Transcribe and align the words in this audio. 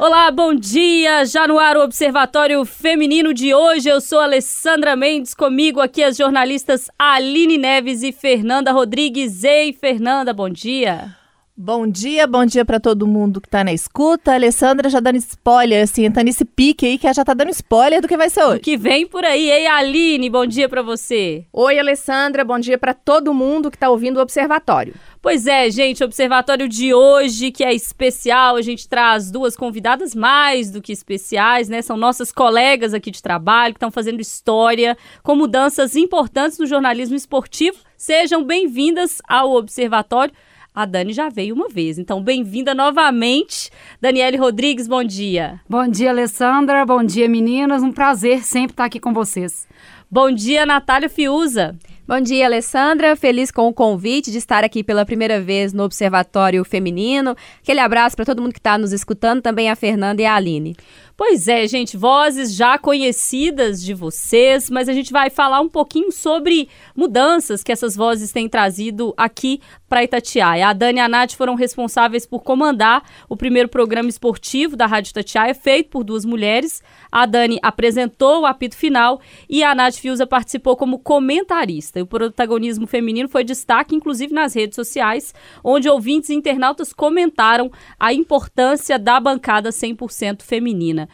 Olá, 0.00 0.30
bom 0.30 0.54
dia! 0.54 1.24
Já 1.24 1.48
no 1.48 1.58
ar 1.58 1.76
o 1.76 1.82
Observatório 1.82 2.64
Feminino 2.64 3.34
de 3.34 3.52
hoje. 3.52 3.88
Eu 3.88 4.00
sou 4.00 4.20
Alessandra 4.20 4.94
Mendes, 4.94 5.34
comigo 5.34 5.80
aqui 5.80 6.04
as 6.04 6.16
jornalistas 6.16 6.88
Aline 6.96 7.58
Neves 7.58 8.04
e 8.04 8.12
Fernanda 8.12 8.70
Rodrigues. 8.70 9.42
Ei, 9.42 9.72
Fernanda, 9.72 10.32
bom 10.32 10.48
dia! 10.48 11.16
Bom 11.60 11.88
dia, 11.88 12.24
bom 12.24 12.46
dia 12.46 12.64
para 12.64 12.78
todo 12.78 13.04
mundo 13.04 13.40
que 13.40 13.48
tá 13.48 13.64
na 13.64 13.72
escuta. 13.72 14.30
A 14.30 14.34
Alessandra 14.34 14.88
já 14.88 15.00
dando 15.00 15.16
spoiler, 15.16 15.82
assim, 15.82 16.08
tá 16.08 16.22
nesse 16.22 16.44
pique 16.44 16.86
aí 16.86 16.96
que 16.96 17.04
ela 17.04 17.14
já 17.14 17.24
tá 17.24 17.34
dando 17.34 17.50
spoiler 17.50 18.00
do 18.00 18.06
que 18.06 18.16
vai 18.16 18.30
ser 18.30 18.44
hoje. 18.44 18.60
Que 18.60 18.76
vem 18.76 19.04
por 19.04 19.24
aí. 19.24 19.50
Ei, 19.50 19.66
Aline, 19.66 20.30
bom 20.30 20.46
dia 20.46 20.68
para 20.68 20.82
você. 20.82 21.44
Oi, 21.52 21.76
Alessandra, 21.76 22.44
bom 22.44 22.60
dia 22.60 22.78
para 22.78 22.94
todo 22.94 23.34
mundo 23.34 23.68
que 23.72 23.76
tá 23.76 23.90
ouvindo 23.90 24.18
o 24.18 24.22
Observatório. 24.22 24.94
Pois 25.20 25.46
é, 25.48 25.68
gente, 25.68 26.02
o 26.02 26.06
observatório 26.06 26.68
de 26.68 26.94
hoje, 26.94 27.50
que 27.50 27.64
é 27.64 27.74
especial, 27.74 28.54
a 28.54 28.62
gente 28.62 28.88
traz 28.88 29.30
duas 29.30 29.56
convidadas 29.56 30.14
mais 30.14 30.70
do 30.70 30.80
que 30.80 30.92
especiais, 30.92 31.68
né? 31.68 31.82
São 31.82 31.96
nossas 31.96 32.30
colegas 32.30 32.94
aqui 32.94 33.10
de 33.10 33.20
trabalho 33.20 33.74
que 33.74 33.78
estão 33.78 33.90
fazendo 33.90 34.20
história 34.20 34.96
com 35.22 35.34
mudanças 35.34 35.96
importantes 35.96 36.58
no 36.58 36.66
jornalismo 36.66 37.16
esportivo. 37.16 37.78
Sejam 37.96 38.44
bem-vindas 38.44 39.20
ao 39.28 39.52
observatório. 39.52 40.32
A 40.72 40.84
Dani 40.84 41.12
já 41.12 41.28
veio 41.28 41.56
uma 41.56 41.68
vez, 41.68 41.98
então 41.98 42.22
bem-vinda 42.22 42.72
novamente. 42.72 43.68
Daniele 44.00 44.36
Rodrigues, 44.36 44.86
bom 44.86 45.02
dia. 45.02 45.60
Bom 45.68 45.88
dia, 45.88 46.10
Alessandra. 46.10 46.86
Bom 46.86 47.02
dia, 47.02 47.28
meninas. 47.28 47.82
Um 47.82 47.90
prazer 47.90 48.44
sempre 48.44 48.74
estar 48.74 48.84
aqui 48.84 49.00
com 49.00 49.12
vocês. 49.12 49.66
Bom 50.08 50.30
dia, 50.30 50.64
Natália 50.64 51.08
Fiuza. 51.08 51.76
Bom 52.08 52.22
dia, 52.22 52.46
Alessandra. 52.46 53.14
Feliz 53.16 53.50
com 53.50 53.68
o 53.68 53.74
convite 53.74 54.30
de 54.30 54.38
estar 54.38 54.64
aqui 54.64 54.82
pela 54.82 55.04
primeira 55.04 55.42
vez 55.42 55.74
no 55.74 55.82
Observatório 55.82 56.64
Feminino. 56.64 57.36
Aquele 57.60 57.80
abraço 57.80 58.16
para 58.16 58.24
todo 58.24 58.40
mundo 58.40 58.54
que 58.54 58.58
está 58.58 58.78
nos 58.78 58.94
escutando, 58.94 59.42
também 59.42 59.68
a 59.68 59.76
Fernanda 59.76 60.22
e 60.22 60.24
a 60.24 60.34
Aline. 60.34 60.74
Pois 61.14 61.48
é, 61.48 61.66
gente, 61.66 61.98
vozes 61.98 62.54
já 62.54 62.78
conhecidas 62.78 63.82
de 63.82 63.92
vocês, 63.92 64.70
mas 64.70 64.88
a 64.88 64.94
gente 64.94 65.12
vai 65.12 65.28
falar 65.28 65.60
um 65.60 65.68
pouquinho 65.68 66.10
sobre 66.10 66.70
mudanças 66.96 67.62
que 67.62 67.70
essas 67.70 67.94
vozes 67.94 68.32
têm 68.32 68.48
trazido 68.48 69.12
aqui 69.14 69.60
para 69.86 70.02
Itatiaia. 70.02 70.68
A 70.68 70.72
Dani 70.72 71.00
e 71.00 71.02
a 71.02 71.08
Nath 71.10 71.32
foram 71.32 71.56
responsáveis 71.56 72.24
por 72.24 72.42
comandar 72.42 73.02
o 73.28 73.36
primeiro 73.36 73.68
programa 73.68 74.08
esportivo 74.08 74.76
da 74.76 74.86
Rádio 74.86 75.10
Itatiaia, 75.10 75.54
feito 75.54 75.90
por 75.90 76.04
duas 76.04 76.24
mulheres. 76.24 76.82
A 77.10 77.26
Dani 77.26 77.58
apresentou 77.62 78.42
o 78.42 78.46
apito 78.46 78.76
final 78.76 79.20
e 79.48 79.62
a 79.62 79.74
Nath 79.74 79.94
Fiuza 79.94 80.26
participou 80.26 80.76
como 80.76 80.98
comentarista. 80.98 81.98
E 81.98 82.02
o 82.02 82.06
protagonismo 82.06 82.86
feminino 82.86 83.28
foi 83.28 83.44
destaque, 83.44 83.94
inclusive 83.94 84.32
nas 84.32 84.54
redes 84.54 84.76
sociais, 84.76 85.34
onde 85.62 85.88
ouvintes 85.88 86.30
e 86.30 86.34
internautas 86.34 86.92
comentaram 86.92 87.70
a 87.98 88.12
importância 88.12 88.98
da 88.98 89.18
bancada 89.18 89.70
100% 89.70 90.42
feminina. 90.42 91.08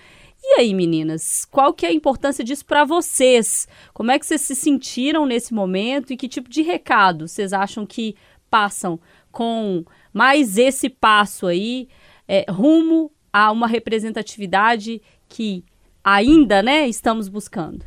E 0.46 0.60
aí, 0.60 0.74
meninas, 0.74 1.46
qual 1.46 1.72
que 1.72 1.86
é 1.86 1.88
a 1.88 1.92
importância 1.92 2.44
disso 2.44 2.66
para 2.66 2.84
vocês? 2.84 3.66
Como 3.94 4.10
é 4.10 4.18
que 4.18 4.26
vocês 4.26 4.42
se 4.42 4.54
sentiram 4.54 5.24
nesse 5.24 5.54
momento 5.54 6.12
e 6.12 6.18
que 6.18 6.28
tipo 6.28 6.50
de 6.50 6.60
recado 6.60 7.26
vocês 7.26 7.54
acham 7.54 7.86
que 7.86 8.14
passam 8.50 9.00
com 9.32 9.84
mais 10.12 10.58
esse 10.58 10.90
passo 10.90 11.46
aí 11.46 11.88
é, 12.28 12.44
rumo 12.48 13.10
a 13.32 13.50
uma 13.50 13.66
representatividade 13.66 15.00
que 15.28 15.64
ainda, 16.04 16.62
né, 16.62 16.86
estamos 16.86 17.28
buscando? 17.28 17.84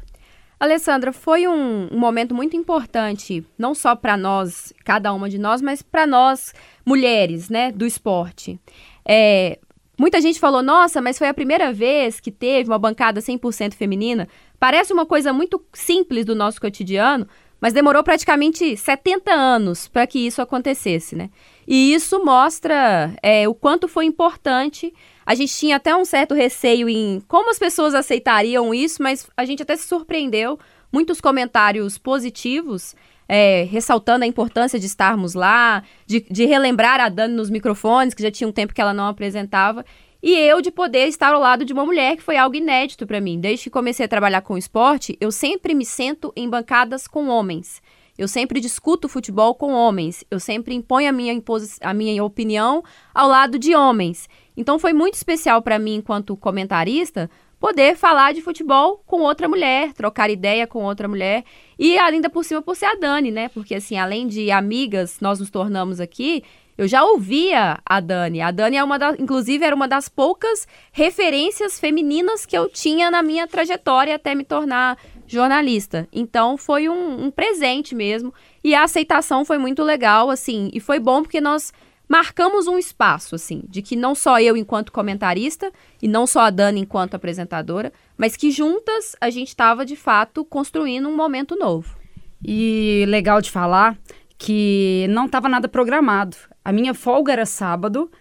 Alessandra, 0.60 1.14
foi 1.14 1.48
um, 1.48 1.88
um 1.92 2.00
momento 2.00 2.34
muito 2.34 2.58
importante, 2.58 3.46
não 3.58 3.76
só 3.76 3.96
para 3.96 4.18
nós, 4.18 4.74
cada 4.84 5.14
uma 5.14 5.30
de 5.30 5.38
nós, 5.38 5.62
mas 5.62 5.84
para 5.84 6.08
nós, 6.08 6.52
mulheres, 6.84 7.48
né, 7.48 7.72
do 7.72 7.86
esporte. 7.86 8.60
É, 9.08 9.60
muita 10.00 10.20
gente 10.20 10.40
falou, 10.40 10.64
nossa, 10.64 11.00
mas 11.00 11.18
foi 11.18 11.28
a 11.28 11.34
primeira 11.34 11.72
vez 11.72 12.20
que 12.20 12.32
teve 12.32 12.72
uma 12.72 12.80
bancada 12.80 13.22
100% 13.22 13.76
feminina. 13.76 14.28
Parece 14.60 14.92
uma 14.92 15.06
coisa 15.06 15.32
muito 15.32 15.64
simples 15.74 16.26
do 16.26 16.34
nosso 16.34 16.60
cotidiano, 16.60 17.28
mas 17.62 17.74
demorou 17.74 18.04
praticamente 18.04 18.76
70 18.76 19.32
anos 19.32 19.88
para 19.88 20.08
que 20.08 20.20
isso 20.20 20.42
acontecesse, 20.42 21.16
né? 21.16 21.30
E 21.68 21.94
isso 21.94 22.24
mostra 22.24 23.14
é, 23.22 23.48
o 23.48 23.54
quanto 23.54 23.88
foi 23.88 24.06
importante 24.06 24.94
a 25.28 25.36
gente 25.36 25.54
tinha 25.54 25.76
até 25.76 25.94
um 25.94 26.06
certo 26.06 26.34
receio 26.34 26.88
em 26.88 27.22
como 27.28 27.50
as 27.50 27.60
pessoas 27.60 27.94
aceitariam 27.94 28.74
isso, 28.74 29.04
mas 29.04 29.28
a 29.36 29.44
gente 29.44 29.62
até 29.62 29.76
se 29.76 29.86
surpreendeu. 29.86 30.58
Muitos 30.90 31.20
comentários 31.20 31.98
positivos, 31.98 32.96
é, 33.28 33.64
ressaltando 33.70 34.24
a 34.24 34.28
importância 34.28 34.80
de 34.80 34.86
estarmos 34.86 35.34
lá, 35.34 35.84
de, 36.06 36.26
de 36.32 36.46
relembrar 36.46 37.02
a 37.02 37.10
Dani 37.10 37.34
nos 37.34 37.50
microfones, 37.50 38.14
que 38.14 38.24
já 38.24 38.32
tinha 38.32 38.48
um 38.48 38.54
tempo 38.54 38.74
que 38.74 38.80
ela 38.80 38.94
não 38.94 39.06
apresentava. 39.06 39.84
E 40.24 40.34
eu 40.34 40.62
de 40.62 40.72
poder 40.72 41.10
estar 41.10 41.34
ao 41.34 41.42
lado 41.42 41.66
de 41.66 41.74
uma 41.74 41.86
mulher, 41.86 42.16
que 42.16 42.24
foi 42.24 42.38
algo 42.38 42.56
inédito 42.56 43.06
para 43.06 43.20
mim. 43.20 43.38
Desde 43.38 43.66
que 43.66 43.70
comecei 43.70 44.06
a 44.06 44.10
trabalhar 44.10 44.44
com 44.44 44.58
esporte, 44.58 45.18
eu 45.20 45.30
sempre 45.30 45.76
me 45.76 45.86
sento 45.86 46.32
em 46.38 46.50
bancadas 46.50 47.06
com 47.06 47.28
homens. 47.28 47.82
Eu 48.18 48.30
sempre 48.30 48.62
discuto 48.62 49.10
futebol 49.10 49.54
com 49.54 49.74
homens. 49.74 50.24
Eu 50.32 50.40
sempre 50.40 50.74
imponho 50.74 51.10
a 51.10 51.12
minha, 51.12 51.34
a 51.82 51.94
minha 51.94 52.24
opinião 52.24 52.82
ao 53.14 53.28
lado 53.28 53.60
de 53.60 53.76
homens. 53.76 54.30
Então 54.58 54.80
foi 54.80 54.92
muito 54.92 55.14
especial 55.14 55.62
para 55.62 55.78
mim, 55.78 55.96
enquanto 55.96 56.36
comentarista, 56.36 57.30
poder 57.60 57.96
falar 57.96 58.34
de 58.34 58.42
futebol 58.42 59.04
com 59.06 59.22
outra 59.22 59.48
mulher, 59.48 59.94
trocar 59.94 60.32
ideia 60.32 60.66
com 60.66 60.84
outra 60.84 61.08
mulher. 61.08 61.44
E 61.78 61.98
ainda 62.00 62.30
por 62.30 62.44
cima 62.44 62.62
por 62.62 62.76
ser 62.76 62.86
a 62.86 62.96
Dani, 62.96 63.32
né? 63.32 63.50
Porque 63.50 63.76
assim, 63.76 63.98
além 63.98 64.28
de 64.28 64.50
amigas, 64.50 65.20
nós 65.22 65.40
nos 65.40 65.52
tornamos 65.52 66.00
aqui. 66.00 66.44
Eu 66.78 66.88
já 66.88 67.04
ouvia 67.04 67.80
a 67.84 68.00
Dani. 68.00 68.42
A 68.42 68.52
Dani 68.52 68.78
é 68.78 68.84
uma 68.84 69.00
das, 69.00 69.20
inclusive, 69.20 69.66
era 69.66 69.76
uma 69.76 69.88
das 69.88 70.08
poucas 70.08 70.68
referências 70.92 71.80
femininas 71.80 72.46
que 72.46 72.56
eu 72.56 72.70
tinha 72.70 73.10
na 73.10 73.24
minha 73.24 73.48
trajetória 73.48 74.16
até 74.16 74.36
me 74.36 74.44
tornar 74.44 74.98
jornalista. 75.26 76.08
Então 76.14 76.56
foi 76.56 76.88
um, 76.88 77.26
um 77.26 77.32
presente 77.32 77.96
mesmo. 77.96 78.32
E 78.64 78.76
a 78.76 78.84
aceitação 78.84 79.44
foi 79.44 79.58
muito 79.58 79.84
legal, 79.84 80.30
assim. 80.30 80.70
E 80.72 80.80
foi 80.80 81.00
bom 81.00 81.24
porque 81.24 81.42
nós 81.42 81.74
marcamos 82.08 82.68
um 82.68 82.78
espaço, 82.78 83.36
assim, 83.36 83.64
de 83.68 83.82
que 83.82 83.96
não 83.96 84.16
só 84.16 84.40
eu 84.40 84.56
enquanto 84.56 84.92
comentarista 84.92 85.72
e 86.02 86.08
não 86.08 86.26
só 86.26 86.42
a 86.42 86.50
Dani 86.50 86.82
enquanto 86.82 87.16
apresentadora, 87.16 87.92
mas 88.18 88.36
que 88.36 88.52
juntas 88.52 89.16
a 89.20 89.30
gente 89.30 89.50
estava 89.50 89.86
de 89.86 89.96
fato 89.96 90.46
construindo 90.46 91.10
um 91.10 91.16
momento 91.16 91.56
novo. 91.56 91.98
E 92.44 93.06
legal 93.08 93.42
de 93.42 93.52
falar 93.52 93.98
que 94.38 95.08
não 95.10 95.26
estava 95.26 95.50
nada 95.50 95.68
programado. 95.68 96.38
A 96.64 96.72
minha 96.72 96.94
folga 96.94 97.34
era 97.34 97.46
sábado 97.46 98.12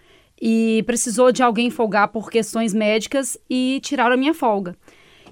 e 0.41 0.83
precisou 0.85 1.31
de 1.31 1.43
alguém 1.43 1.69
folgar 1.69 2.09
por 2.09 2.29
questões 2.29 2.73
médicas 2.73 3.37
e 3.49 3.79
tiraram 3.83 4.13
a 4.13 4.17
minha 4.17 4.33
folga. 4.33 4.75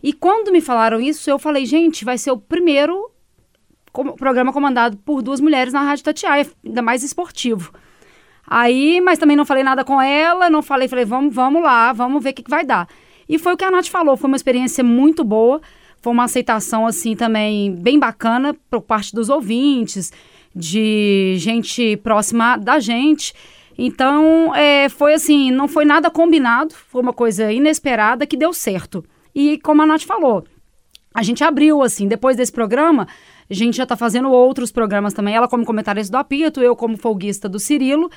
E 0.02 0.14
quando 0.14 0.52
me 0.52 0.62
falaram 0.62 1.00
isso, 1.02 1.30
eu 1.30 1.40
falei, 1.40 1.66
gente, 1.66 2.06
vai 2.06 2.18
ser 2.18 2.32
o 2.32 2.38
primeiro 2.38 3.12
programa 4.18 4.52
comandado 4.52 4.98
por 4.98 5.22
duas 5.22 5.40
mulheres 5.40 5.74
na 5.74 5.82
Rádio 5.82 6.04
Tatiaia, 6.04 6.48
ainda 6.64 6.82
mais 6.82 7.02
esportivo. 7.02 7.74
Aí, 8.48 9.02
mas 9.02 9.18
também 9.18 9.36
não 9.36 9.46
falei 9.46 9.64
nada 9.64 9.84
com 9.84 10.02
ela, 10.02 10.50
não 10.50 10.62
falei, 10.62 10.88
falei, 10.88 11.06
vamos, 11.06 11.34
vamos 11.34 11.64
lá, 11.64 11.92
vamos 11.94 12.24
ver 12.24 12.30
o 12.30 12.34
que, 12.34 12.44
que 12.44 12.50
vai 12.50 12.64
dar. 12.66 12.88
E 13.28 13.40
foi 13.40 13.54
o 13.54 13.58
que 13.58 13.66
a 13.66 13.72
Nath 13.72 13.88
falou, 13.88 14.16
foi 14.16 14.28
uma 14.28 14.36
experiência 14.36 14.84
muito 14.84 15.24
boa, 15.24 15.60
foi 16.02 16.14
uma 16.14 16.26
aceitação, 16.26 16.86
assim, 16.86 17.16
também 17.16 17.74
bem 17.74 17.98
bacana 17.98 18.56
por 18.70 18.82
parte 18.82 19.16
dos 19.16 19.30
ouvintes, 19.30 20.14
de 20.56 21.34
gente 21.38 21.98
próxima 21.98 22.56
da 22.58 22.80
gente. 22.80 23.34
Então, 23.78 24.56
é, 24.56 24.88
foi 24.88 25.16
assim, 25.16 25.52
não 25.52 25.68
foi 25.68 25.84
nada 25.84 26.10
combinado, 26.12 26.74
foi 26.74 27.02
uma 27.02 27.14
coisa 27.14 27.52
inesperada 27.52 28.26
que 28.26 28.38
deu 28.38 28.54
certo. 28.54 29.04
E 29.34 29.58
como 29.60 29.82
a 29.82 29.86
Nath 29.86 30.04
falou, 30.04 30.46
a 31.14 31.24
gente 31.24 31.44
abriu, 31.44 31.82
assim, 31.82 32.08
depois 32.08 32.38
desse 32.38 32.52
programa, 32.52 33.08
a 33.50 33.54
gente 33.54 33.78
já 33.78 33.84
está 33.84 33.96
fazendo 33.96 34.32
outros 34.32 34.72
programas 34.72 35.14
também. 35.14 35.36
Ela 35.36 35.48
como 35.48 35.66
comentarista 35.66 36.12
do 36.12 36.18
Apito, 36.18 36.62
eu 36.62 36.76
como 36.76 36.98
folguista 36.98 37.48
do 37.48 37.60
Cirilo. 37.60 38.10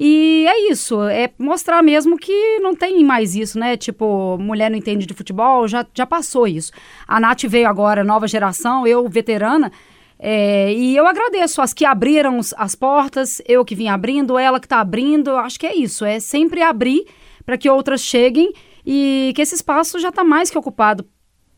E 0.00 0.46
é 0.46 0.70
isso, 0.70 1.02
é 1.02 1.30
mostrar 1.36 1.82
mesmo 1.82 2.16
que 2.16 2.60
não 2.60 2.72
tem 2.72 3.04
mais 3.04 3.34
isso, 3.34 3.58
né? 3.58 3.76
Tipo, 3.76 4.38
mulher 4.38 4.70
não 4.70 4.78
entende 4.78 5.04
de 5.04 5.12
futebol, 5.12 5.66
já, 5.66 5.84
já 5.92 6.06
passou 6.06 6.46
isso. 6.46 6.70
A 7.06 7.18
Nath 7.18 7.42
veio 7.48 7.68
agora, 7.68 8.04
nova 8.04 8.28
geração, 8.28 8.86
eu 8.86 9.08
veterana, 9.08 9.72
é, 10.16 10.72
e 10.72 10.96
eu 10.96 11.04
agradeço 11.04 11.60
as 11.60 11.72
que 11.74 11.84
abriram 11.84 12.38
as 12.56 12.74
portas, 12.76 13.42
eu 13.46 13.64
que 13.64 13.74
vim 13.74 13.88
abrindo, 13.88 14.38
ela 14.38 14.60
que 14.60 14.66
está 14.66 14.80
abrindo, 14.80 15.36
acho 15.36 15.58
que 15.58 15.66
é 15.66 15.74
isso, 15.74 16.04
é 16.04 16.20
sempre 16.20 16.62
abrir 16.62 17.04
para 17.44 17.58
que 17.58 17.68
outras 17.68 18.00
cheguem 18.00 18.52
e 18.86 19.32
que 19.34 19.42
esse 19.42 19.54
espaço 19.54 19.98
já 19.98 20.10
está 20.10 20.22
mais 20.22 20.48
que 20.48 20.58
ocupado 20.58 21.04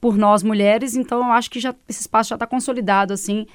por 0.00 0.16
nós 0.16 0.42
mulheres, 0.42 0.96
então 0.96 1.18
eu 1.18 1.32
acho 1.32 1.50
que 1.50 1.60
já, 1.60 1.74
esse 1.88 2.00
espaço 2.00 2.30
já 2.30 2.36
está 2.36 2.46
consolidado, 2.46 3.12
assim, 3.12 3.46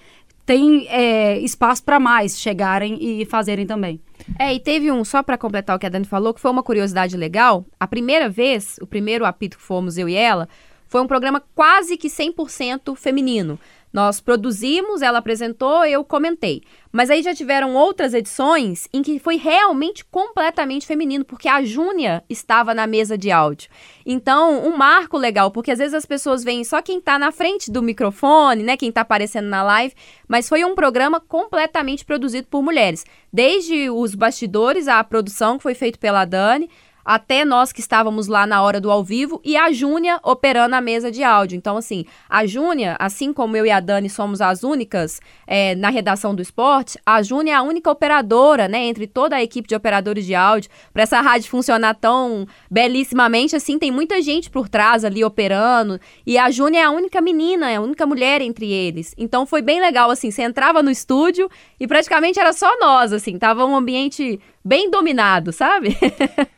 tem 0.46 0.88
é, 0.90 1.40
espaço 1.40 1.84
para 1.84 2.00
mais 2.00 2.40
chegarem 2.40 2.98
e 3.02 3.26
fazerem 3.26 3.66
também. 3.66 4.00
É, 4.38 4.54
e 4.54 4.60
teve 4.60 4.92
um, 4.92 5.04
só 5.04 5.24
para 5.24 5.38
completar 5.38 5.76
o 5.76 5.80
que 5.80 5.88
a 5.88 5.90
Dani 5.90 6.06
falou, 6.06 6.34
que 6.34 6.40
foi 6.40 6.52
uma 6.52 6.62
curiosidade 6.62 7.18
legal. 7.18 7.66
A 7.80 7.88
primeira 7.88 8.30
vez, 8.30 8.78
o 8.80 8.86
primeiro 8.86 9.26
apito 9.26 9.58
que 9.58 9.64
fomos 9.64 9.98
eu 9.98 10.08
e 10.08 10.14
ela, 10.14 10.48
foi 10.88 11.02
um 11.02 11.08
programa 11.08 11.42
quase 11.56 11.98
que 11.98 12.08
100% 12.08 12.96
feminino. 12.96 13.60
Nós 13.96 14.20
produzimos, 14.20 15.02
ela 15.02 15.20
apresentou, 15.20 15.86
eu 15.86 16.04
comentei. 16.04 16.64
Mas 16.92 17.10
aí 17.10 17.24
já 17.24 17.34
tiveram 17.34 17.76
outras 17.76 18.14
edições 18.14 18.90
em 18.94 19.02
que 19.02 19.20
foi 19.20 19.38
realmente 19.38 20.04
completamente 20.04 20.86
feminino, 20.86 21.24
porque 21.24 21.48
a 21.48 21.64
Júnia 21.64 22.22
estava 22.30 22.74
na 22.74 22.86
mesa 22.86 23.18
de 23.18 23.32
áudio. 23.32 23.70
Então, 24.06 24.68
um 24.68 24.76
marco 24.76 25.18
legal, 25.18 25.50
porque 25.50 25.72
às 25.72 25.80
vezes 25.80 25.94
as 25.94 26.06
pessoas 26.06 26.44
veem 26.44 26.66
só 26.66 26.82
quem 26.82 26.98
está 26.98 27.18
na 27.18 27.32
frente 27.32 27.72
do 27.72 27.82
microfone, 27.82 28.64
né, 28.64 28.76
quem 28.76 28.90
está 28.90 29.00
aparecendo 29.00 29.48
na 29.48 29.64
live, 29.64 29.96
mas 30.28 30.50
foi 30.50 30.66
um 30.66 30.76
programa 30.76 31.22
completamente 31.22 32.04
produzido 32.04 32.50
por 32.50 32.62
mulheres. 32.62 33.06
Desde 33.32 33.90
os 33.90 34.14
bastidores, 34.14 34.90
a 34.90 35.02
produção 35.06 35.56
que 35.56 35.64
foi 35.64 35.74
feita 35.74 35.98
pela 35.98 36.26
Dani, 36.26 36.70
até 37.06 37.46
nós 37.46 37.72
que 37.72 37.80
estávamos 37.80 38.28
lá 38.28 38.48
na 38.48 38.62
hora 38.64 38.82
do 38.82 38.90
ao 38.90 39.04
vivo 39.04 39.40
e 39.44 39.56
a 39.56 39.72
Júnia 39.72 40.20
operando 40.24 40.76
a 40.76 40.82
mesa 40.82 41.12
de 41.12 41.24
áudio. 41.24 41.56
Então, 41.56 41.78
assim, 41.78 42.04
a 42.28 42.46
Júnia, 42.48 42.96
assim 42.98 43.32
como 43.32 43.56
eu 43.56 43.66
e 43.66 43.72
a 43.72 43.80
Dani 43.80 44.10
somos 44.10 44.42
as 44.42 44.64
únicas 44.64 45.22
é, 45.46 45.76
na 45.76 45.90
redação 45.90 46.34
do 46.34 46.42
esporte, 46.42 46.98
a 47.06 47.22
Júnia 47.22 47.52
é 47.52 47.56
a 47.56 47.62
única 47.62 47.92
operadora, 47.92 48.68
né, 48.68 48.86
entre 48.86 49.06
toda 49.06 49.36
a 49.36 49.44
equipe 49.44 49.68
de 49.68 49.76
operadores 49.76 50.26
de 50.26 50.34
áudio, 50.34 50.72
para 50.92 51.04
essa 51.04 51.22
rádio 51.22 51.50
funcionar 51.50 51.94
tão 51.96 52.48
belíssimamente, 52.72 53.56
assim, 53.56 53.78
tem 53.78 53.92
muita 53.92 54.22
gente 54.22 54.50
por 54.50 54.68
trás 54.68 55.06
ali 55.06 55.24
operando, 55.24 56.00
e 56.26 56.38
a 56.38 56.50
Júnia 56.50 56.80
é 56.80 56.84
a 56.84 56.92
única 56.92 57.22
menina, 57.22 57.70
é 57.70 57.76
a 57.76 57.82
única 57.82 58.06
mulher 58.06 58.42
entre 58.42 58.72
eles. 58.72 59.14
Então 59.18 59.46
foi 59.46 59.62
bem 59.62 59.80
legal, 59.80 60.10
assim, 60.10 60.32
você 60.32 60.42
entrava 60.42 60.82
no 60.82 60.90
estúdio 60.90 61.50
e 61.80 61.86
praticamente 61.86 62.40
era 62.40 62.54
só 62.54 62.80
nós, 62.80 63.14
assim, 63.14 63.38
tava 63.38 63.66
um 63.66 63.76
ambiente 63.76 64.40
bem 64.64 64.90
dominado, 64.90 65.52
sabe? 65.52 65.96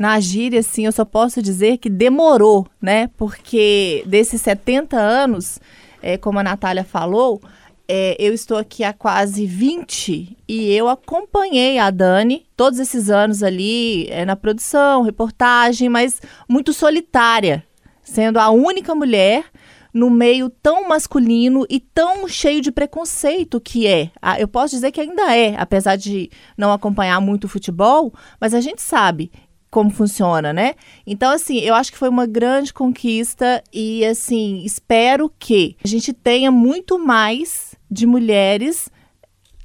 Na 0.00 0.18
gíria, 0.18 0.60
assim, 0.60 0.86
eu 0.86 0.92
só 0.92 1.04
posso 1.04 1.42
dizer 1.42 1.76
que 1.76 1.90
demorou, 1.90 2.66
né? 2.80 3.10
Porque 3.18 4.02
desses 4.06 4.40
70 4.40 4.96
anos, 4.96 5.60
é, 6.00 6.16
como 6.16 6.38
a 6.38 6.42
Natália 6.42 6.82
falou, 6.82 7.38
é, 7.86 8.16
eu 8.18 8.32
estou 8.32 8.56
aqui 8.56 8.82
há 8.82 8.94
quase 8.94 9.44
20 9.44 10.38
e 10.48 10.72
eu 10.72 10.88
acompanhei 10.88 11.78
a 11.78 11.90
Dani 11.90 12.46
todos 12.56 12.78
esses 12.78 13.10
anos 13.10 13.42
ali 13.42 14.06
é, 14.08 14.24
na 14.24 14.34
produção, 14.34 15.02
reportagem, 15.02 15.90
mas 15.90 16.22
muito 16.48 16.72
solitária, 16.72 17.62
sendo 18.02 18.38
a 18.38 18.48
única 18.48 18.94
mulher 18.94 19.44
no 19.92 20.08
meio 20.08 20.48
tão 20.48 20.88
masculino 20.88 21.66
e 21.68 21.78
tão 21.78 22.26
cheio 22.26 22.62
de 22.62 22.72
preconceito 22.72 23.60
que 23.60 23.86
é. 23.86 24.10
Eu 24.38 24.48
posso 24.48 24.74
dizer 24.74 24.92
que 24.92 25.00
ainda 25.02 25.36
é, 25.36 25.56
apesar 25.58 25.96
de 25.96 26.30
não 26.56 26.72
acompanhar 26.72 27.20
muito 27.20 27.44
o 27.44 27.48
futebol, 27.48 28.14
mas 28.40 28.54
a 28.54 28.62
gente 28.62 28.80
sabe 28.80 29.30
como 29.70 29.90
funciona, 29.90 30.52
né? 30.52 30.74
Então, 31.06 31.30
assim, 31.32 31.58
eu 31.60 31.74
acho 31.74 31.92
que 31.92 31.98
foi 31.98 32.08
uma 32.08 32.26
grande 32.26 32.72
conquista 32.72 33.62
e, 33.72 34.04
assim, 34.04 34.62
espero 34.64 35.32
que 35.38 35.76
a 35.82 35.88
gente 35.88 36.12
tenha 36.12 36.50
muito 36.50 36.98
mais 36.98 37.74
de 37.90 38.06
mulheres 38.06 38.90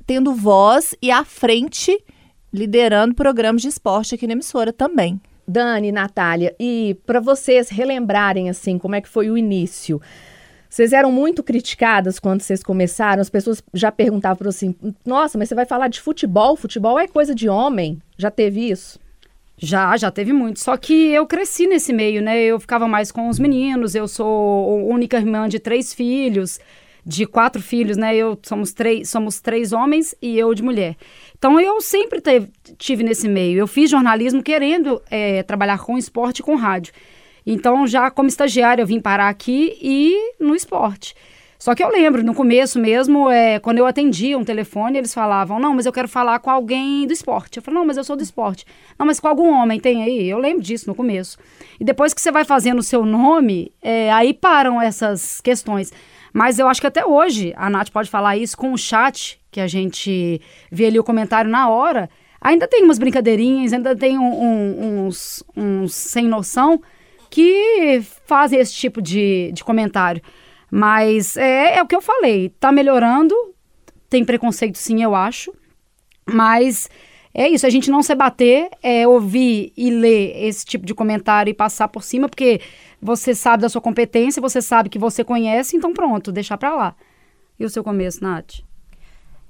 tendo 0.05 0.33
voz 0.33 0.95
e 1.01 1.09
à 1.09 1.25
frente 1.25 1.97
liderando 2.53 3.15
programas 3.15 3.61
de 3.61 3.67
esporte 3.67 4.15
aqui 4.15 4.27
na 4.27 4.33
emissora 4.33 4.71
também. 4.71 5.19
Dani, 5.47 5.91
Natália, 5.91 6.55
e 6.59 6.97
para 7.05 7.19
vocês 7.19 7.69
relembrarem, 7.69 8.49
assim, 8.49 8.77
como 8.79 8.95
é 8.95 9.01
que 9.01 9.09
foi 9.09 9.29
o 9.29 9.37
início. 9.37 10.01
Vocês 10.69 10.91
eram 10.91 11.11
muito 11.11 11.43
criticadas 11.43 12.19
quando 12.19 12.41
vocês 12.41 12.63
começaram, 12.63 13.21
as 13.21 13.29
pessoas 13.29 13.63
já 13.73 13.91
perguntavam 13.91 14.47
assim: 14.49 14.75
nossa, 15.05 15.37
mas 15.37 15.47
você 15.47 15.55
vai 15.55 15.65
falar 15.65 15.87
de 15.87 16.01
futebol? 16.01 16.55
Futebol 16.55 16.99
é 16.99 17.07
coisa 17.07 17.33
de 17.33 17.47
homem. 17.47 18.01
Já 18.17 18.31
teve 18.31 18.69
isso? 18.69 18.99
Já, 19.57 19.95
já 19.95 20.11
teve 20.11 20.33
muito. 20.33 20.59
Só 20.59 20.75
que 20.75 20.93
eu 21.11 21.25
cresci 21.25 21.65
nesse 21.65 21.93
meio, 21.93 22.21
né? 22.21 22.41
Eu 22.41 22.59
ficava 22.59 22.87
mais 22.87 23.11
com 23.11 23.29
os 23.29 23.39
meninos. 23.39 23.95
Eu 23.95 24.07
sou 24.07 24.85
única 24.87 25.17
irmã 25.17 25.47
de 25.47 25.59
três 25.59 25.93
filhos, 25.93 26.59
de 27.05 27.25
quatro 27.25 27.61
filhos, 27.61 27.95
né? 27.95 28.15
Eu 28.15 28.37
somos 28.43 28.73
três, 28.73 29.09
somos 29.09 29.39
três 29.39 29.71
homens 29.71 30.13
e 30.21 30.37
eu 30.37 30.53
de 30.53 30.61
mulher. 30.61 30.97
Então 31.37 31.59
eu 31.59 31.79
sempre 31.79 32.19
teve, 32.19 32.49
tive 32.77 33.03
nesse 33.03 33.29
meio. 33.29 33.59
Eu 33.59 33.67
fiz 33.67 33.89
jornalismo 33.89 34.43
querendo 34.43 35.01
é, 35.09 35.41
trabalhar 35.43 35.79
com 35.79 35.97
esporte 35.97 36.39
e 36.39 36.43
com 36.43 36.55
rádio. 36.55 36.93
Então 37.45 37.87
já 37.87 38.11
como 38.11 38.27
estagiária 38.27 38.81
eu 38.81 38.87
vim 38.87 38.99
parar 38.99 39.29
aqui 39.29 39.77
e 39.81 40.33
no 40.39 40.55
esporte. 40.55 41.15
Só 41.65 41.73
que 41.73 41.83
eu 41.83 41.89
lembro, 41.89 42.23
no 42.23 42.35
começo 42.35 42.77
mesmo, 42.77 43.27
é, 43.27 43.57
quando 43.57 43.79
eu 43.79 43.87
atendia 43.87 44.37
um 44.37 44.43
telefone, 44.43 44.99
eles 44.99 45.15
falavam, 45.15 45.59
não, 45.59 45.73
mas 45.73 45.87
eu 45.87 45.91
quero 45.91 46.07
falar 46.07 46.37
com 46.37 46.51
alguém 46.51 47.07
do 47.07 47.11
esporte. 47.11 47.57
Eu 47.57 47.63
falei, 47.63 47.79
não, 47.79 47.87
mas 47.87 47.97
eu 47.97 48.03
sou 48.03 48.15
do 48.15 48.21
esporte. 48.21 48.67
Não, 48.99 49.03
mas 49.07 49.19
com 49.19 49.27
algum 49.27 49.49
homem 49.49 49.79
tem 49.79 50.03
aí? 50.03 50.29
Eu 50.29 50.37
lembro 50.37 50.61
disso 50.61 50.87
no 50.87 50.93
começo. 50.93 51.39
E 51.79 51.83
depois 51.83 52.13
que 52.13 52.21
você 52.21 52.31
vai 52.31 52.45
fazendo 52.45 52.77
o 52.77 52.83
seu 52.83 53.03
nome, 53.03 53.71
é, 53.81 54.11
aí 54.13 54.31
param 54.31 54.79
essas 54.79 55.41
questões. 55.41 55.91
Mas 56.31 56.59
eu 56.59 56.67
acho 56.67 56.79
que 56.79 56.85
até 56.85 57.03
hoje, 57.03 57.51
a 57.57 57.67
Nath 57.67 57.89
pode 57.89 58.11
falar 58.11 58.37
isso 58.37 58.55
com 58.55 58.71
o 58.71 58.77
chat, 58.77 59.41
que 59.49 59.59
a 59.59 59.65
gente 59.65 60.39
vê 60.71 60.85
ali 60.85 60.99
o 60.99 61.03
comentário 61.03 61.49
na 61.49 61.67
hora, 61.67 62.11
ainda 62.39 62.67
tem 62.67 62.83
umas 62.83 62.99
brincadeirinhas, 62.99 63.73
ainda 63.73 63.95
tem 63.95 64.19
um, 64.19 64.23
um, 64.23 65.07
uns, 65.07 65.43
uns 65.57 65.95
sem 65.95 66.27
noção 66.27 66.79
que 67.27 68.03
fazem 68.27 68.59
esse 68.59 68.75
tipo 68.75 69.01
de, 69.01 69.51
de 69.51 69.63
comentário. 69.63 70.21
Mas 70.69 71.37
é, 71.37 71.77
é 71.77 71.83
o 71.83 71.87
que 71.87 71.95
eu 71.95 72.01
falei, 72.01 72.49
tá 72.59 72.71
melhorando. 72.71 73.35
Tem 74.09 74.23
preconceito 74.23 74.77
sim, 74.77 75.03
eu 75.03 75.15
acho. 75.15 75.53
Mas 76.25 76.89
é 77.33 77.49
isso, 77.49 77.65
a 77.65 77.69
gente 77.69 77.91
não 77.91 78.01
se 78.01 78.15
bater, 78.15 78.69
é 78.81 79.07
ouvir 79.07 79.73
e 79.75 79.91
ler 79.91 80.45
esse 80.45 80.65
tipo 80.65 80.85
de 80.85 80.93
comentário 80.93 81.51
e 81.51 81.53
passar 81.53 81.87
por 81.87 82.03
cima, 82.03 82.29
porque 82.29 82.61
você 83.01 83.35
sabe 83.35 83.61
da 83.61 83.69
sua 83.69 83.81
competência, 83.81 84.41
você 84.41 84.61
sabe 84.61 84.89
que 84.89 84.97
você 84.97 85.23
conhece, 85.23 85.75
então 85.75 85.93
pronto, 85.93 86.31
deixar 86.31 86.57
pra 86.57 86.73
lá. 86.73 86.95
E 87.59 87.65
o 87.65 87.69
seu 87.69 87.83
começo, 87.83 88.23
Nath? 88.23 88.61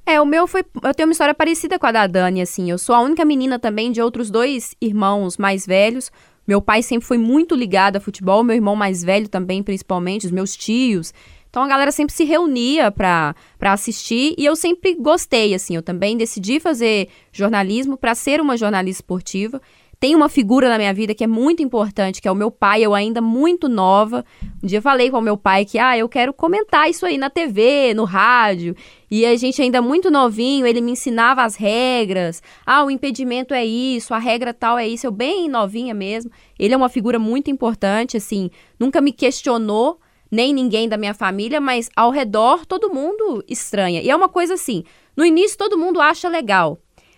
É, 0.05 0.21
o 0.21 0.25
meu 0.25 0.45
foi. 0.45 0.63
Eu 0.83 0.93
tenho 0.93 1.07
uma 1.07 1.13
história 1.13 1.33
parecida 1.33 1.79
com 1.79 1.87
a 1.87 1.91
da 1.91 2.05
Dani, 2.05 2.41
assim. 2.41 2.69
Eu 2.69 2.77
sou 2.77 2.93
a 2.93 3.01
única 3.01 3.25
menina 3.25 3.57
também 3.57 3.91
de 3.91 4.01
outros 4.01 4.29
dois 4.29 4.75
irmãos 4.79 5.37
mais 5.37 5.65
velhos. 5.65 6.11
Meu 6.47 6.61
pai 6.61 6.83
sempre 6.83 7.07
foi 7.07 7.17
muito 7.17 7.55
ligado 7.55 7.97
a 7.97 7.99
futebol, 7.99 8.43
meu 8.43 8.55
irmão 8.55 8.75
mais 8.75 9.03
velho 9.03 9.27
também, 9.27 9.63
principalmente, 9.63 10.25
os 10.25 10.31
meus 10.31 10.55
tios. 10.55 11.13
Então 11.49 11.63
a 11.63 11.67
galera 11.67 11.91
sempre 11.91 12.13
se 12.13 12.25
reunia 12.25 12.91
para 12.91 13.33
assistir 13.61 14.35
e 14.37 14.45
eu 14.45 14.55
sempre 14.55 14.93
gostei, 14.95 15.53
assim. 15.53 15.75
Eu 15.75 15.81
também 15.81 16.17
decidi 16.17 16.59
fazer 16.59 17.07
jornalismo 17.31 17.95
para 17.95 18.13
ser 18.13 18.41
uma 18.41 18.57
jornalista 18.57 19.01
esportiva 19.01 19.61
tem 20.05 20.13
uma 20.13 20.29
figura 20.29 20.69
na 20.69 20.77
minha 20.77 20.93
vida 20.93 21.15
que 21.15 21.23
é 21.23 21.27
muito 21.27 21.63
importante, 21.63 22.21
que 22.21 22.27
é 22.27 22.31
o 22.31 22.35
meu 22.35 22.51
pai, 22.51 22.83
eu 22.83 22.93
ainda 22.93 23.21
muito 23.21 23.67
nova. 23.67 24.23
Um 24.61 24.67
dia 24.67 24.79
falei 24.79 25.09
com 25.09 25.17
o 25.17 25.21
meu 25.21 25.35
pai 25.35 25.65
que, 25.65 25.79
ah, 25.79 25.97
eu 25.97 26.07
quero 26.07 26.31
comentar 26.31 26.87
isso 26.87 27.07
aí 27.07 27.17
na 27.17 27.27
TV, 27.27 27.91
no 27.95 28.03
rádio. 28.03 28.75
E 29.09 29.25
a 29.25 29.35
gente 29.35 29.59
ainda 29.63 29.81
muito 29.81 30.11
novinho, 30.11 30.67
ele 30.67 30.79
me 30.79 30.91
ensinava 30.91 31.43
as 31.43 31.55
regras. 31.55 32.43
Ah, 32.63 32.83
o 32.83 32.91
impedimento 32.91 33.51
é 33.51 33.65
isso, 33.65 34.13
a 34.13 34.19
regra 34.19 34.53
tal 34.53 34.77
é 34.77 34.87
isso. 34.87 35.07
Eu 35.07 35.11
bem 35.11 35.49
novinha 35.49 35.95
mesmo. 35.95 36.29
Ele 36.59 36.75
é 36.75 36.77
uma 36.77 36.87
figura 36.87 37.17
muito 37.17 37.49
importante, 37.49 38.15
assim, 38.15 38.51
nunca 38.79 39.01
me 39.01 39.11
questionou, 39.11 39.99
nem 40.29 40.53
ninguém 40.53 40.87
da 40.87 40.97
minha 40.97 41.15
família, 41.15 41.59
mas 41.59 41.89
ao 41.95 42.11
redor 42.11 42.63
todo 42.67 42.93
mundo 42.93 43.43
estranha. 43.47 44.03
E 44.03 44.11
é 44.11 44.15
uma 44.15 44.29
coisa 44.29 44.53
assim, 44.53 44.83
no 45.17 45.25
início 45.25 45.57
todo 45.57 45.79
mundo 45.79 45.99
acha 45.99 46.29
legal. 46.29 46.77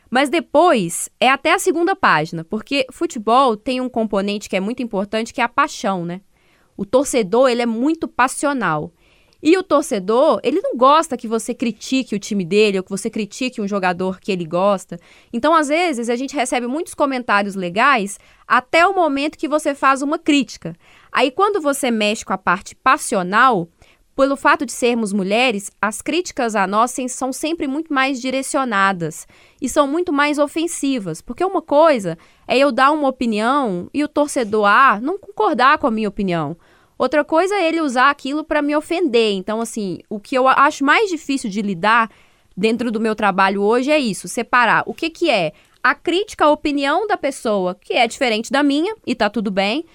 Mas 0.09 0.29
depois 0.29 1.09
é 1.19 1.29
até 1.29 1.53
a 1.53 1.59
segunda 1.59 1.95
página, 1.95 2.43
porque 2.43 2.85
futebol 2.91 3.57
tem 3.57 3.81
um 3.81 3.89
componente 3.89 4.49
que 4.49 4.55
é 4.55 4.59
muito 4.59 4.81
importante, 4.81 5.33
que 5.33 5.41
é 5.41 5.43
a 5.43 5.49
paixão, 5.49 6.05
né? 6.05 6.21
O 6.75 6.85
torcedor, 6.85 7.49
ele 7.49 7.61
é 7.61 7.65
muito 7.65 8.07
passional. 8.07 8.91
E 9.41 9.55
o 9.55 9.63
torcedor, 9.63 10.39
ele 10.43 10.59
não 10.61 10.75
gosta 10.75 11.15
que 11.15 11.27
você 11.27 11.53
critique 11.53 12.15
o 12.15 12.19
time 12.19 12.43
dele 12.43 12.77
ou 12.77 12.83
que 12.83 12.89
você 12.89 13.09
critique 13.09 13.61
um 13.61 13.67
jogador 13.67 14.19
que 14.19 14.31
ele 14.31 14.45
gosta. 14.45 14.99
Então, 15.31 15.53
às 15.53 15.67
vezes, 15.67 16.09
a 16.09 16.15
gente 16.15 16.35
recebe 16.35 16.65
muitos 16.65 16.95
comentários 16.95 17.55
legais 17.55 18.19
até 18.47 18.85
o 18.87 18.95
momento 18.95 19.37
que 19.37 19.47
você 19.47 19.75
faz 19.75 20.01
uma 20.01 20.17
crítica. 20.17 20.75
Aí, 21.11 21.29
quando 21.29 21.61
você 21.61 21.91
mexe 21.91 22.25
com 22.25 22.33
a 22.33 22.37
parte 22.37 22.75
passional, 22.75 23.67
pelo 24.17 24.35
fato 24.35 24.65
de 24.65 24.71
sermos 24.71 25.13
mulheres, 25.13 25.69
as 25.79 26.01
críticas 26.01 26.55
a 26.55 26.65
nós 26.65 26.95
são 27.07 27.31
sempre 27.31 27.67
muito 27.67 27.93
mais 27.93 28.19
direcionadas 28.19 29.27
e 29.61 29.69
são 29.69 29.87
muito 29.87 30.11
mais 30.11 30.39
ofensivas, 30.39 31.21
porque 31.21 31.45
uma 31.45 31.61
coisa 31.61 32.17
é 32.47 32.57
eu 32.57 32.71
dar 32.71 32.89
uma 32.91 33.07
opinião 33.07 33.87
e 33.93 34.03
o 34.03 34.07
torcedor 34.07 34.65
A 34.65 34.99
não 34.99 35.19
concordar 35.19 35.77
com 35.77 35.85
a 35.85 35.91
minha 35.91 36.09
opinião. 36.09 36.57
Outra 36.97 37.23
coisa 37.23 37.53
é 37.53 37.67
ele 37.67 37.79
usar 37.79 38.09
aquilo 38.09 38.43
para 38.43 38.59
me 38.59 38.75
ofender. 38.75 39.33
Então, 39.33 39.61
assim, 39.61 39.99
o 40.09 40.19
que 40.19 40.33
eu 40.33 40.47
acho 40.47 40.83
mais 40.83 41.11
difícil 41.11 41.47
de 41.47 41.61
lidar 41.61 42.09
dentro 42.55 42.91
do 42.91 42.99
meu 42.99 43.15
trabalho 43.15 43.61
hoje 43.61 43.91
é 43.91 43.99
isso, 43.99 44.27
separar 44.27 44.81
o 44.87 44.95
que, 44.95 45.11
que 45.11 45.29
é 45.29 45.53
a 45.83 45.93
crítica 45.93 46.45
à 46.45 46.49
opinião 46.49 47.05
da 47.05 47.17
pessoa, 47.17 47.75
que 47.75 47.93
é 47.93 48.07
diferente 48.07 48.51
da 48.51 48.63
minha, 48.63 48.95
e 49.05 49.13
tá 49.13 49.29
tudo 49.29 49.51
bem, 49.51 49.85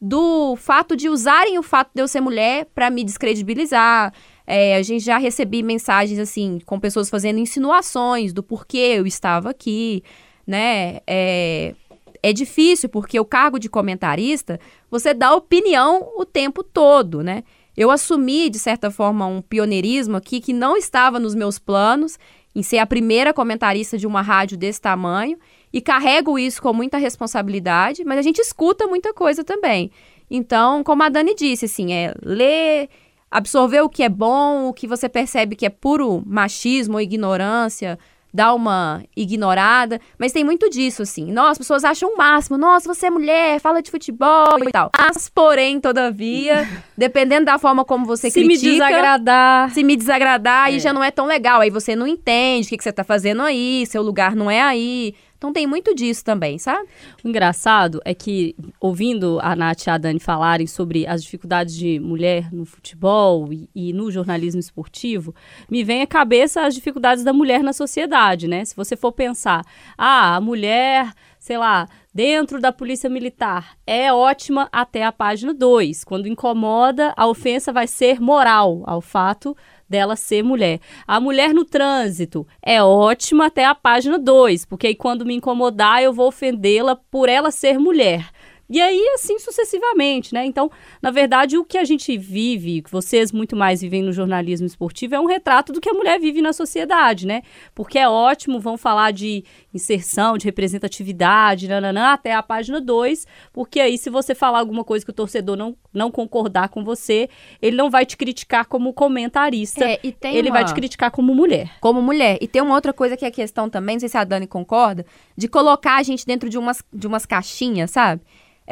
do 0.00 0.56
fato 0.56 0.96
de 0.96 1.08
usarem 1.08 1.58
o 1.58 1.62
fato 1.62 1.90
de 1.94 2.00
eu 2.02 2.08
ser 2.08 2.20
mulher 2.20 2.66
para 2.74 2.90
me 2.90 3.04
descredibilizar. 3.04 4.12
É, 4.46 4.76
a 4.76 4.82
gente 4.82 5.04
já 5.04 5.18
recebi 5.18 5.62
mensagens 5.62 6.18
assim, 6.18 6.58
com 6.64 6.80
pessoas 6.80 7.10
fazendo 7.10 7.38
insinuações 7.38 8.32
do 8.32 8.42
porquê 8.42 8.94
eu 8.96 9.06
estava 9.06 9.50
aqui, 9.50 10.02
né? 10.46 11.00
É, 11.06 11.74
é 12.22 12.32
difícil 12.32 12.88
porque 12.88 13.20
o 13.20 13.24
cargo 13.24 13.58
de 13.58 13.68
comentarista, 13.68 14.58
você 14.90 15.14
dá 15.14 15.34
opinião 15.34 16.08
o 16.16 16.24
tempo 16.24 16.62
todo, 16.64 17.22
né? 17.22 17.44
eu 17.76 17.90
assumi, 17.90 18.50
de 18.50 18.58
certa 18.58 18.90
forma, 18.90 19.26
um 19.26 19.40
pioneirismo 19.40 20.16
aqui 20.16 20.38
que 20.38 20.52
não 20.52 20.76
estava 20.76 21.18
nos 21.18 21.34
meus 21.34 21.58
planos, 21.58 22.18
em 22.54 22.62
ser 22.62 22.76
a 22.76 22.86
primeira 22.86 23.32
comentarista 23.32 23.96
de 23.96 24.06
uma 24.06 24.20
rádio 24.20 24.58
desse 24.58 24.80
tamanho, 24.80 25.38
e 25.72 25.80
carrego 25.80 26.38
isso 26.38 26.60
com 26.60 26.72
muita 26.72 26.98
responsabilidade, 26.98 28.04
mas 28.04 28.18
a 28.18 28.22
gente 28.22 28.40
escuta 28.40 28.86
muita 28.86 29.14
coisa 29.14 29.44
também. 29.44 29.90
Então, 30.30 30.82
como 30.84 31.02
a 31.02 31.08
Dani 31.08 31.34
disse, 31.34 31.64
assim, 31.64 31.92
é 31.92 32.14
ler, 32.22 32.88
absorver 33.30 33.80
o 33.80 33.88
que 33.88 34.02
é 34.02 34.08
bom, 34.08 34.68
o 34.68 34.72
que 34.72 34.86
você 34.86 35.08
percebe 35.08 35.56
que 35.56 35.66
é 35.66 35.70
puro 35.70 36.22
machismo 36.26 36.94
ou 36.94 37.00
ignorância, 37.00 37.98
dar 38.32 38.54
uma 38.54 39.02
ignorada, 39.16 40.00
mas 40.18 40.32
tem 40.32 40.44
muito 40.44 40.70
disso, 40.70 41.02
assim. 41.02 41.32
Nossa, 41.32 41.52
as 41.52 41.58
pessoas 41.58 41.84
acham 41.84 42.10
o 42.10 42.16
máximo. 42.16 42.56
Nossa, 42.56 42.92
você 42.92 43.06
é 43.06 43.10
mulher, 43.10 43.60
fala 43.60 43.82
de 43.82 43.90
futebol 43.90 44.58
e 44.66 44.70
tal. 44.70 44.90
Mas, 44.96 45.28
porém, 45.28 45.80
todavia, 45.80 46.68
dependendo 46.96 47.46
da 47.46 47.58
forma 47.58 47.84
como 47.84 48.06
você 48.06 48.30
se 48.30 48.40
critica... 48.40 48.66
me 48.66 48.72
desagradar... 48.72 49.70
Se 49.70 49.82
me 49.82 49.96
desagradar, 49.96 50.68
é. 50.68 50.72
aí 50.72 50.80
já 50.80 50.92
não 50.92 51.02
é 51.02 51.10
tão 51.10 51.26
legal. 51.26 51.60
Aí 51.60 51.70
você 51.70 51.96
não 51.96 52.06
entende 52.06 52.66
o 52.66 52.70
que, 52.70 52.78
que 52.78 52.84
você 52.84 52.92
tá 52.92 53.02
fazendo 53.02 53.42
aí, 53.42 53.84
seu 53.86 54.02
lugar 54.02 54.36
não 54.36 54.50
é 54.50 54.62
aí. 54.62 55.14
Então 55.40 55.54
tem 55.54 55.66
muito 55.66 55.94
disso 55.94 56.22
também, 56.22 56.58
sabe? 56.58 56.86
O 57.24 57.28
engraçado 57.28 57.98
é 58.04 58.12
que, 58.12 58.54
ouvindo 58.78 59.38
a 59.40 59.56
Nath 59.56 59.86
e 59.86 59.90
a 59.90 59.96
Dani 59.96 60.20
falarem 60.20 60.66
sobre 60.66 61.06
as 61.06 61.22
dificuldades 61.22 61.74
de 61.74 61.98
mulher 61.98 62.52
no 62.52 62.66
futebol 62.66 63.50
e, 63.50 63.66
e, 63.74 63.90
no 63.94 64.10
jornalismo 64.10 64.60
esportivo, 64.60 65.34
me 65.70 65.82
vem 65.82 66.02
à 66.02 66.06
cabeça 66.06 66.66
as 66.66 66.74
dificuldades 66.74 67.24
da 67.24 67.32
mulher 67.32 67.62
na 67.62 67.72
sociedade, 67.72 68.46
né? 68.46 68.66
Se 68.66 68.76
você 68.76 68.98
for 68.98 69.12
pensar, 69.12 69.64
ah, 69.96 70.36
a 70.36 70.42
mulher, 70.42 71.10
sei 71.38 71.56
lá, 71.56 71.88
dentro 72.12 72.60
da 72.60 72.70
polícia 72.70 73.08
militar 73.08 73.78
é 73.86 74.12
ótima 74.12 74.68
até 74.70 75.04
a 75.04 75.10
página 75.10 75.54
2. 75.54 76.04
Quando 76.04 76.28
incomoda, 76.28 77.14
a 77.16 77.26
ofensa 77.26 77.72
vai 77.72 77.86
ser 77.86 78.20
moral 78.20 78.82
ao 78.84 79.00
fato 79.00 79.56
dela 79.90 80.14
ser 80.14 80.44
mulher. 80.44 80.78
A 81.06 81.18
mulher 81.18 81.52
no 81.52 81.64
trânsito 81.64 82.46
é 82.62 82.80
ótima 82.80 83.46
até 83.46 83.64
a 83.64 83.74
página 83.74 84.18
2, 84.18 84.64
porque 84.64 84.86
aí 84.86 84.94
quando 84.94 85.26
me 85.26 85.34
incomodar 85.34 86.00
eu 86.02 86.12
vou 86.12 86.28
ofendê-la 86.28 86.94
por 86.94 87.28
ela 87.28 87.50
ser 87.50 87.78
mulher. 87.78 88.30
E 88.70 88.80
aí, 88.80 89.04
assim 89.16 89.36
sucessivamente, 89.40 90.32
né? 90.32 90.46
Então, 90.46 90.70
na 91.02 91.10
verdade, 91.10 91.58
o 91.58 91.64
que 91.64 91.76
a 91.76 91.82
gente 91.82 92.16
vive, 92.16 92.82
que 92.82 92.90
vocês 92.90 93.32
muito 93.32 93.56
mais 93.56 93.80
vivem 93.80 94.00
no 94.00 94.12
jornalismo 94.12 94.64
esportivo, 94.64 95.16
é 95.16 95.20
um 95.20 95.26
retrato 95.26 95.72
do 95.72 95.80
que 95.80 95.90
a 95.90 95.92
mulher 95.92 96.20
vive 96.20 96.40
na 96.40 96.52
sociedade, 96.52 97.26
né? 97.26 97.42
Porque 97.74 97.98
é 97.98 98.08
ótimo, 98.08 98.60
vão 98.60 98.78
falar 98.78 99.10
de 99.10 99.42
inserção, 99.74 100.38
de 100.38 100.44
representatividade, 100.44 101.66
nananã, 101.66 102.12
até 102.12 102.32
a 102.32 102.44
página 102.44 102.80
2, 102.80 103.26
porque 103.52 103.80
aí, 103.80 103.98
se 103.98 104.08
você 104.08 104.36
falar 104.36 104.60
alguma 104.60 104.84
coisa 104.84 105.04
que 105.04 105.10
o 105.10 105.14
torcedor 105.14 105.56
não, 105.56 105.76
não 105.92 106.08
concordar 106.08 106.68
com 106.68 106.84
você, 106.84 107.28
ele 107.60 107.76
não 107.76 107.90
vai 107.90 108.06
te 108.06 108.16
criticar 108.16 108.66
como 108.66 108.92
comentarista, 108.92 109.84
é, 109.84 109.98
ele 110.02 110.48
uma... 110.48 110.58
vai 110.58 110.64
te 110.64 110.74
criticar 110.74 111.10
como 111.10 111.34
mulher. 111.34 111.72
Como 111.80 112.00
mulher. 112.00 112.38
E 112.40 112.46
tem 112.46 112.62
uma 112.62 112.76
outra 112.76 112.92
coisa 112.92 113.16
que 113.16 113.24
é 113.24 113.28
a 113.28 113.32
questão 113.32 113.68
também, 113.68 113.96
não 113.96 114.00
sei 114.00 114.08
se 114.08 114.16
a 114.16 114.22
Dani 114.22 114.46
concorda, 114.46 115.04
de 115.36 115.48
colocar 115.48 115.96
a 115.96 116.02
gente 116.04 116.24
dentro 116.24 116.48
de 116.48 116.56
umas, 116.56 116.84
de 116.92 117.08
umas 117.08 117.26
caixinhas, 117.26 117.90
sabe? 117.90 118.22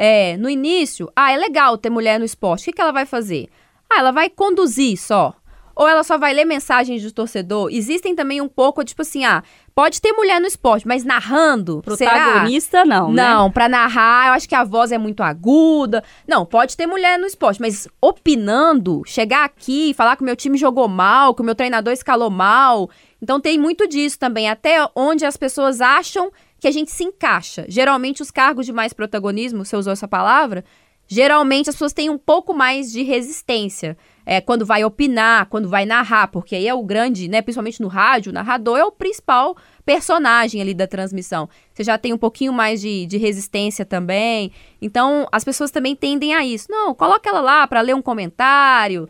É, 0.01 0.37
no 0.37 0.49
início, 0.49 1.11
ah, 1.13 1.29
é 1.29 1.35
legal 1.35 1.77
ter 1.77 1.89
mulher 1.89 2.17
no 2.17 2.23
esporte. 2.23 2.61
O 2.61 2.65
que, 2.65 2.71
que 2.71 2.81
ela 2.81 2.93
vai 2.93 3.05
fazer? 3.05 3.49
Ah, 3.89 3.99
ela 3.99 4.11
vai 4.11 4.29
conduzir 4.29 4.97
só. 4.97 5.35
Ou 5.75 5.85
ela 5.85 6.03
só 6.03 6.17
vai 6.17 6.33
ler 6.33 6.45
mensagens 6.45 7.03
do 7.03 7.11
torcedor. 7.11 7.69
Existem 7.69 8.15
também 8.15 8.39
um 8.39 8.47
pouco, 8.47 8.81
tipo 8.85 9.01
assim, 9.01 9.25
ah, 9.25 9.43
pode 9.75 9.99
ter 9.99 10.13
mulher 10.13 10.39
no 10.39 10.47
esporte, 10.47 10.87
mas 10.87 11.03
narrando. 11.03 11.81
Protagonista, 11.83 12.83
será? 12.83 12.85
não. 12.85 13.11
Não, 13.11 13.47
né? 13.47 13.51
pra 13.53 13.67
narrar, 13.67 14.27
eu 14.27 14.33
acho 14.35 14.47
que 14.47 14.55
a 14.55 14.63
voz 14.63 14.93
é 14.93 14.97
muito 14.97 15.21
aguda. 15.21 16.01
Não, 16.25 16.45
pode 16.45 16.77
ter 16.77 16.87
mulher 16.87 17.19
no 17.19 17.25
esporte, 17.25 17.59
mas 17.59 17.85
opinando, 18.01 19.01
chegar 19.05 19.43
aqui 19.43 19.89
e 19.89 19.93
falar 19.93 20.15
que 20.15 20.21
o 20.21 20.25
meu 20.25 20.35
time 20.35 20.57
jogou 20.57 20.87
mal, 20.87 21.35
que 21.35 21.41
o 21.41 21.45
meu 21.45 21.55
treinador 21.55 21.91
escalou 21.91 22.29
mal. 22.29 22.89
Então 23.21 23.37
tem 23.41 23.57
muito 23.57 23.85
disso 23.85 24.17
também. 24.17 24.49
Até 24.49 24.77
onde 24.95 25.25
as 25.25 25.35
pessoas 25.35 25.81
acham 25.81 26.31
que 26.59 26.67
a 26.67 26.71
gente 26.71 26.91
se 26.91 27.03
encaixa. 27.03 27.65
Geralmente, 27.67 28.21
os 28.21 28.31
cargos 28.31 28.65
de 28.65 28.73
mais 28.73 28.93
protagonismo, 28.93 29.63
você 29.63 29.75
usou 29.75 29.93
essa 29.93 30.07
palavra, 30.07 30.63
geralmente 31.07 31.69
as 31.69 31.75
pessoas 31.75 31.93
têm 31.93 32.09
um 32.09 32.17
pouco 32.17 32.53
mais 32.53 32.91
de 32.91 33.01
resistência. 33.03 33.97
É, 34.25 34.39
quando 34.39 34.63
vai 34.63 34.83
opinar, 34.83 35.47
quando 35.47 35.67
vai 35.67 35.85
narrar, 35.85 36.27
porque 36.27 36.55
aí 36.55 36.67
é 36.67 36.73
o 36.73 36.83
grande, 36.83 37.27
né? 37.27 37.41
Principalmente 37.41 37.81
no 37.81 37.87
rádio, 37.87 38.29
o 38.29 38.33
narrador 38.33 38.77
é 38.77 38.83
o 38.83 38.91
principal 38.91 39.57
personagem 39.83 40.61
ali 40.61 40.75
da 40.75 40.85
transmissão. 40.85 41.49
Você 41.73 41.83
já 41.83 41.97
tem 41.97 42.13
um 42.13 42.17
pouquinho 42.17 42.53
mais 42.53 42.79
de, 42.79 43.07
de 43.07 43.17
resistência 43.17 43.83
também. 43.83 44.51
Então, 44.79 45.27
as 45.31 45.43
pessoas 45.43 45.71
também 45.71 45.95
tendem 45.95 46.35
a 46.35 46.45
isso. 46.45 46.67
Não, 46.69 46.93
coloca 46.93 47.27
ela 47.27 47.41
lá 47.41 47.65
para 47.65 47.81
ler 47.81 47.95
um 47.95 48.03
comentário, 48.03 49.09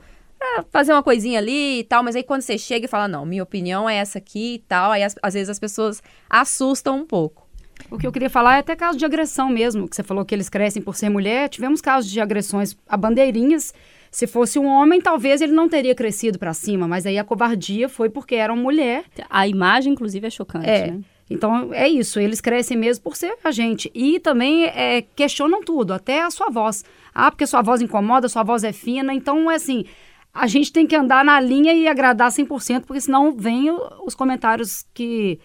fazer 0.69 0.93
uma 0.93 1.03
coisinha 1.03 1.39
ali 1.39 1.79
e 1.79 1.83
tal, 1.83 2.03
mas 2.03 2.15
aí 2.15 2.23
quando 2.23 2.41
você 2.41 2.57
chega 2.57 2.85
e 2.85 2.89
fala, 2.89 3.07
não, 3.07 3.25
minha 3.25 3.43
opinião 3.43 3.89
é 3.89 3.95
essa 3.95 4.17
aqui 4.17 4.55
e 4.55 4.59
tal, 4.59 4.91
aí 4.91 5.03
às 5.03 5.33
vezes 5.33 5.49
as 5.49 5.59
pessoas 5.59 6.01
assustam 6.29 6.97
um 6.97 7.05
pouco. 7.05 7.47
O 7.89 7.97
que 7.97 8.05
eu 8.05 8.11
queria 8.11 8.29
falar 8.29 8.57
é 8.57 8.59
até 8.59 8.75
caso 8.75 8.97
de 8.97 9.05
agressão 9.05 9.49
mesmo, 9.49 9.87
que 9.87 9.95
você 9.95 10.03
falou 10.03 10.25
que 10.25 10.35
eles 10.35 10.49
crescem 10.49 10.81
por 10.81 10.95
ser 10.95 11.09
mulher. 11.09 11.49
Tivemos 11.49 11.81
casos 11.81 12.11
de 12.11 12.19
agressões 12.19 12.77
a 12.87 12.97
bandeirinhas. 12.97 13.73
Se 14.11 14.27
fosse 14.27 14.59
um 14.59 14.65
homem, 14.65 14.99
talvez 14.99 15.41
ele 15.41 15.53
não 15.53 15.69
teria 15.69 15.95
crescido 15.95 16.37
para 16.37 16.53
cima, 16.53 16.87
mas 16.87 17.05
aí 17.05 17.17
a 17.17 17.23
covardia 17.23 17.87
foi 17.87 18.09
porque 18.09 18.35
era 18.35 18.51
uma 18.51 18.61
mulher. 18.61 19.05
A 19.29 19.47
imagem, 19.47 19.93
inclusive, 19.93 20.27
é 20.27 20.29
chocante, 20.29 20.69
é. 20.69 20.91
né? 20.91 20.99
Então 21.29 21.71
é 21.73 21.87
isso, 21.87 22.19
eles 22.19 22.41
crescem 22.41 22.75
mesmo 22.75 23.03
por 23.03 23.15
ser 23.15 23.37
a 23.43 23.51
gente. 23.51 23.91
E 23.93 24.19
também 24.19 24.65
é, 24.65 25.03
questionam 25.15 25.63
tudo, 25.63 25.93
até 25.93 26.23
a 26.23 26.31
sua 26.31 26.49
voz. 26.49 26.83
Ah, 27.13 27.29
porque 27.29 27.45
sua 27.45 27.61
voz 27.61 27.81
incomoda, 27.81 28.27
sua 28.27 28.43
voz 28.43 28.63
é 28.63 28.73
fina. 28.73 29.13
Então, 29.13 29.49
é 29.49 29.55
assim, 29.55 29.85
a 30.33 30.47
gente 30.47 30.71
tem 30.71 30.85
que 30.85 30.95
andar 30.95 31.23
na 31.25 31.39
linha 31.39 31.73
e 31.73 31.87
agradar 31.87 32.31
100%, 32.31 32.81
porque 32.85 33.01
senão 33.01 33.31
vem 33.35 33.69
os 34.05 34.15
comentários 34.15 34.85
que, 34.93 35.39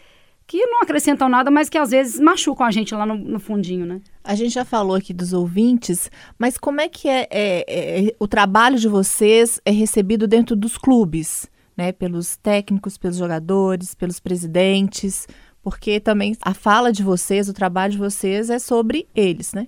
que 0.46 0.64
não 0.66 0.82
acrescentam 0.82 1.28
nada, 1.28 1.50
mas 1.50 1.68
que 1.68 1.78
às 1.78 1.90
vezes 1.90 2.20
machucam 2.20 2.66
a 2.66 2.70
gente 2.70 2.94
lá 2.94 3.06
no, 3.06 3.14
no 3.14 3.40
fundinho, 3.40 3.86
né? 3.86 4.00
A 4.22 4.34
gente 4.34 4.52
já 4.52 4.64
falou 4.64 4.96
aqui 4.96 5.12
dos 5.12 5.32
ouvintes, 5.32 6.10
mas 6.38 6.58
como 6.58 6.80
é 6.80 6.88
que 6.88 7.08
é, 7.08 7.26
é, 7.30 8.06
é 8.06 8.14
o 8.18 8.28
trabalho 8.28 8.78
de 8.78 8.88
vocês 8.88 9.60
é 9.64 9.70
recebido 9.70 10.26
dentro 10.26 10.54
dos 10.54 10.76
clubes, 10.76 11.48
né? 11.76 11.92
Pelos 11.92 12.36
técnicos, 12.36 12.98
pelos 12.98 13.16
jogadores, 13.16 13.94
pelos 13.94 14.20
presidentes, 14.20 15.26
porque 15.62 15.98
também 15.98 16.36
a 16.42 16.52
fala 16.52 16.92
de 16.92 17.02
vocês, 17.02 17.48
o 17.48 17.54
trabalho 17.54 17.92
de 17.92 17.98
vocês 17.98 18.50
é 18.50 18.58
sobre 18.58 19.08
eles, 19.14 19.54
né? 19.54 19.66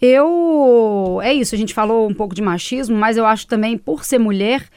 Eu. 0.00 1.20
É 1.22 1.32
isso, 1.32 1.54
a 1.54 1.58
gente 1.58 1.74
falou 1.74 2.08
um 2.08 2.14
pouco 2.14 2.34
de 2.34 2.42
machismo, 2.42 2.96
mas 2.96 3.16
eu 3.16 3.24
acho 3.24 3.46
também, 3.46 3.78
por 3.78 4.04
ser 4.04 4.18
mulher, 4.18 4.68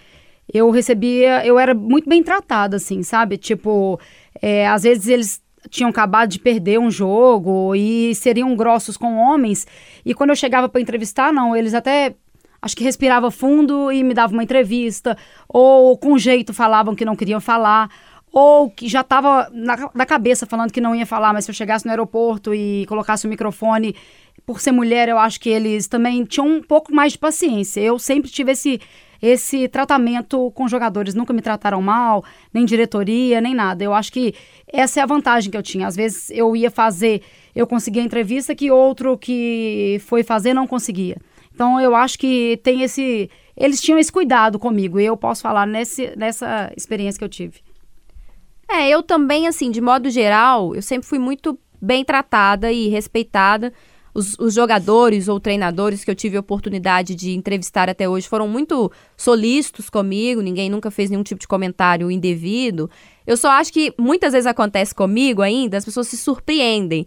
eu 0.51 0.69
recebia. 0.71 1.45
Eu 1.45 1.59
era 1.59 1.73
muito 1.73 2.09
bem 2.09 2.23
tratada, 2.23 2.77
assim, 2.77 3.03
sabe? 3.03 3.37
Tipo, 3.37 3.99
é, 4.41 4.67
às 4.67 4.83
vezes 4.83 5.07
eles 5.07 5.41
tinham 5.69 5.89
acabado 5.89 6.29
de 6.29 6.39
perder 6.39 6.79
um 6.79 6.89
jogo 6.89 7.75
e 7.75 8.15
seriam 8.15 8.55
grossos 8.55 8.95
com 8.95 9.17
homens. 9.17 9.67
E 10.05 10.13
quando 10.13 10.29
eu 10.29 10.35
chegava 10.35 10.69
para 10.69 10.81
entrevistar, 10.81 11.33
não, 11.33 11.55
eles 11.55 11.73
até 11.73 12.15
acho 12.61 12.75
que 12.75 12.83
respirava 12.83 13.31
fundo 13.31 13.91
e 13.91 14.03
me 14.03 14.13
davam 14.13 14.35
uma 14.35 14.43
entrevista, 14.43 15.17
ou 15.47 15.97
com 15.97 16.17
jeito 16.17 16.53
falavam 16.53 16.95
que 16.95 17.05
não 17.05 17.15
queriam 17.15 17.39
falar, 17.39 17.89
ou 18.31 18.69
que 18.69 18.87
já 18.87 19.01
estava 19.01 19.49
na, 19.51 19.89
na, 19.93 20.05
cabeça 20.05 20.45
falando 20.45 20.71
que 20.71 20.81
não 20.81 20.95
ia 20.95 21.05
falar, 21.05 21.33
mas 21.33 21.45
se 21.45 21.51
eu 21.51 21.55
chegasse 21.55 21.85
no 21.85 21.91
aeroporto 21.91 22.53
e 22.53 22.85
colocasse 22.87 23.25
o 23.25 23.29
microfone, 23.29 23.95
por 24.45 24.59
ser 24.59 24.71
mulher, 24.71 25.09
eu 25.09 25.17
acho 25.17 25.39
que 25.39 25.49
eles 25.49 25.87
também 25.87 26.23
tinham 26.25 26.47
um 26.47 26.61
pouco 26.61 26.93
mais 26.93 27.13
de 27.13 27.17
paciência. 27.17 27.81
Eu 27.81 27.99
sempre 27.99 28.31
tive 28.31 28.51
esse, 28.51 28.79
esse 29.21 29.67
tratamento 29.67 30.51
com 30.51 30.67
jogadores, 30.67 31.13
nunca 31.13 31.33
me 31.33 31.41
trataram 31.41 31.81
mal, 31.81 32.23
nem 32.53 32.65
diretoria, 32.65 33.41
nem 33.41 33.53
nada. 33.53 33.83
Eu 33.83 33.93
acho 33.93 34.11
que 34.11 34.33
essa 34.67 34.99
é 34.99 35.03
a 35.03 35.05
vantagem 35.05 35.51
que 35.51 35.57
eu 35.57 35.63
tinha. 35.63 35.87
Às 35.87 35.95
vezes 35.95 36.29
eu 36.31 36.55
ia 36.55 36.71
fazer, 36.71 37.21
eu 37.55 37.67
conseguia 37.67 38.01
entrevista 38.01 38.55
que 38.55 38.71
outro 38.71 39.17
que 39.17 40.01
foi 40.05 40.23
fazer 40.23 40.53
não 40.53 40.65
conseguia. 40.65 41.17
Então 41.53 41.79
eu 41.79 41.95
acho 41.95 42.17
que 42.17 42.59
tem 42.63 42.81
esse. 42.81 43.29
Eles 43.57 43.81
tinham 43.81 43.99
esse 43.99 44.11
cuidado 44.11 44.57
comigo, 44.57 44.99
e 44.99 45.05
eu 45.05 45.17
posso 45.17 45.41
falar 45.41 45.67
nesse, 45.67 46.15
nessa 46.15 46.71
experiência 46.77 47.19
que 47.19 47.25
eu 47.25 47.29
tive. 47.29 47.68
É, 48.69 48.87
eu 48.87 49.01
também, 49.01 49.47
assim, 49.47 49.71
de 49.71 49.81
modo 49.81 50.09
geral, 50.09 50.75
eu 50.75 50.81
sempre 50.81 51.07
fui 51.07 51.17
muito 51.17 51.57
bem 51.81 52.05
tratada 52.05 52.71
e 52.71 52.87
respeitada 52.87 53.73
os, 54.13 54.37
os, 54.37 54.53
jogadores 54.53 55.27
ou 55.27 55.39
treinadores 55.39 56.03
que 56.03 56.11
eu 56.11 56.15
tive 56.15 56.37
a 56.37 56.39
oportunidade 56.39 57.15
de 57.15 57.31
entrevistar 57.31 57.89
até 57.89 58.07
hoje 58.07 58.27
foram 58.27 58.47
muito 58.47 58.91
solícitos 59.15 59.89
comigo, 59.89 60.41
ninguém 60.41 60.69
nunca 60.69 60.91
fez 60.91 61.09
nenhum 61.09 61.23
tipo 61.23 61.39
de 61.39 61.47
comentário 61.47 62.11
indevido. 62.11 62.89
Eu 63.25 63.37
só 63.37 63.49
acho 63.51 63.71
que 63.71 63.93
muitas 63.97 64.33
vezes 64.33 64.47
acontece 64.47 64.93
comigo 64.93 65.41
ainda, 65.41 65.77
as 65.77 65.85
pessoas 65.85 66.07
se 66.07 66.17
surpreendem. 66.17 67.05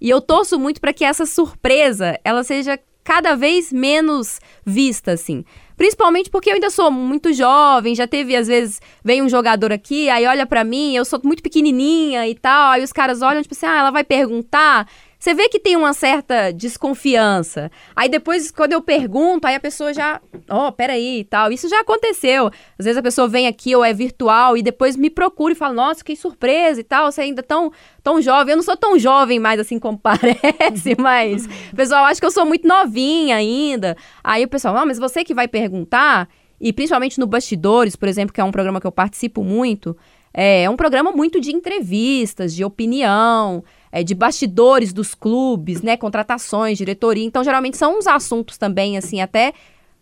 E 0.00 0.08
eu 0.10 0.20
torço 0.20 0.58
muito 0.58 0.80
para 0.80 0.92
que 0.92 1.04
essa 1.04 1.26
surpresa 1.26 2.18
ela 2.24 2.44
seja 2.44 2.78
cada 3.04 3.36
vez 3.36 3.70
menos 3.70 4.40
vista, 4.64 5.12
assim. 5.12 5.44
Principalmente 5.76 6.30
porque 6.30 6.50
eu 6.50 6.54
ainda 6.54 6.70
sou 6.70 6.90
muito 6.90 7.32
jovem, 7.32 7.94
já 7.94 8.06
teve, 8.06 8.34
às 8.34 8.48
vezes, 8.48 8.80
vem 9.04 9.22
um 9.22 9.28
jogador 9.28 9.72
aqui, 9.72 10.08
aí 10.08 10.26
olha 10.26 10.46
para 10.46 10.64
mim, 10.64 10.96
eu 10.96 11.04
sou 11.04 11.20
muito 11.22 11.42
pequenininha 11.42 12.26
e 12.26 12.34
tal, 12.34 12.72
aí 12.72 12.82
os 12.82 12.92
caras 12.92 13.22
olham, 13.22 13.42
tipo 13.42 13.54
assim, 13.54 13.66
ah, 13.66 13.78
ela 13.78 13.90
vai 13.90 14.04
perguntar 14.04 14.88
você 15.24 15.32
vê 15.32 15.48
que 15.48 15.58
tem 15.58 15.74
uma 15.74 15.94
certa 15.94 16.52
desconfiança. 16.52 17.70
Aí 17.96 18.10
depois, 18.10 18.50
quando 18.50 18.74
eu 18.74 18.82
pergunto, 18.82 19.46
aí 19.46 19.54
a 19.54 19.60
pessoa 19.60 19.94
já, 19.94 20.20
ó, 20.50 20.68
oh, 20.68 20.72
peraí 20.72 21.20
e 21.20 21.24
tal. 21.24 21.50
Isso 21.50 21.66
já 21.66 21.80
aconteceu. 21.80 22.48
Às 22.78 22.84
vezes 22.84 22.98
a 22.98 23.02
pessoa 23.02 23.26
vem 23.26 23.46
aqui 23.46 23.74
ou 23.74 23.82
é 23.82 23.94
virtual 23.94 24.54
e 24.54 24.62
depois 24.62 24.98
me 24.98 25.08
procura 25.08 25.54
e 25.54 25.56
fala, 25.56 25.72
nossa, 25.72 26.04
que 26.04 26.14
surpresa 26.14 26.78
e 26.78 26.84
tal, 26.84 27.10
você 27.10 27.22
ainda 27.22 27.42
tão, 27.42 27.72
tão 28.02 28.20
jovem. 28.20 28.52
Eu 28.52 28.56
não 28.56 28.62
sou 28.62 28.76
tão 28.76 28.98
jovem 28.98 29.38
mais 29.38 29.58
assim 29.58 29.78
como 29.78 29.96
parece, 29.96 30.94
mas 30.98 31.48
pessoal 31.74 32.04
acha 32.04 32.20
que 32.20 32.26
eu 32.26 32.30
sou 32.30 32.44
muito 32.44 32.68
novinha 32.68 33.36
ainda. 33.36 33.96
Aí 34.22 34.44
o 34.44 34.48
pessoal, 34.48 34.76
ah, 34.76 34.84
mas 34.84 34.98
você 34.98 35.24
que 35.24 35.32
vai 35.32 35.48
perguntar, 35.48 36.28
e 36.60 36.70
principalmente 36.70 37.18
no 37.18 37.26
Bastidores, 37.26 37.96
por 37.96 38.10
exemplo, 38.10 38.34
que 38.34 38.42
é 38.42 38.44
um 38.44 38.52
programa 38.52 38.78
que 38.78 38.86
eu 38.86 38.92
participo 38.92 39.42
muito, 39.42 39.96
é 40.34 40.68
um 40.68 40.76
programa 40.76 41.12
muito 41.12 41.40
de 41.40 41.54
entrevistas, 41.54 42.52
de 42.52 42.64
opinião, 42.64 43.62
é, 43.94 44.02
de 44.02 44.12
bastidores 44.12 44.92
dos 44.92 45.14
clubes, 45.14 45.80
né? 45.80 45.96
Contratações, 45.96 46.76
diretoria. 46.76 47.24
Então, 47.24 47.44
geralmente 47.44 47.76
são 47.76 47.96
uns 47.96 48.08
assuntos 48.08 48.58
também, 48.58 48.98
assim, 48.98 49.20
até 49.20 49.52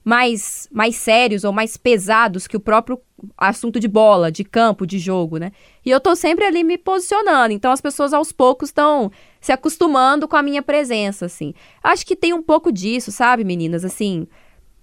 mais, 0.02 0.66
mais 0.72 0.96
sérios 0.96 1.44
ou 1.44 1.52
mais 1.52 1.76
pesados 1.76 2.46
que 2.46 2.56
o 2.56 2.60
próprio 2.60 2.98
assunto 3.36 3.78
de 3.78 3.86
bola, 3.86 4.32
de 4.32 4.44
campo, 4.44 4.86
de 4.86 4.98
jogo, 4.98 5.36
né? 5.36 5.52
E 5.84 5.90
eu 5.90 6.00
tô 6.00 6.16
sempre 6.16 6.46
ali 6.46 6.64
me 6.64 6.78
posicionando. 6.78 7.52
Então, 7.52 7.70
as 7.70 7.82
pessoas 7.82 8.14
aos 8.14 8.32
poucos 8.32 8.70
estão 8.70 9.12
se 9.42 9.52
acostumando 9.52 10.26
com 10.26 10.36
a 10.36 10.42
minha 10.42 10.62
presença, 10.62 11.26
assim. 11.26 11.52
Acho 11.84 12.06
que 12.06 12.16
tem 12.16 12.32
um 12.32 12.42
pouco 12.42 12.72
disso, 12.72 13.12
sabe, 13.12 13.44
meninas? 13.44 13.84
Assim, 13.84 14.26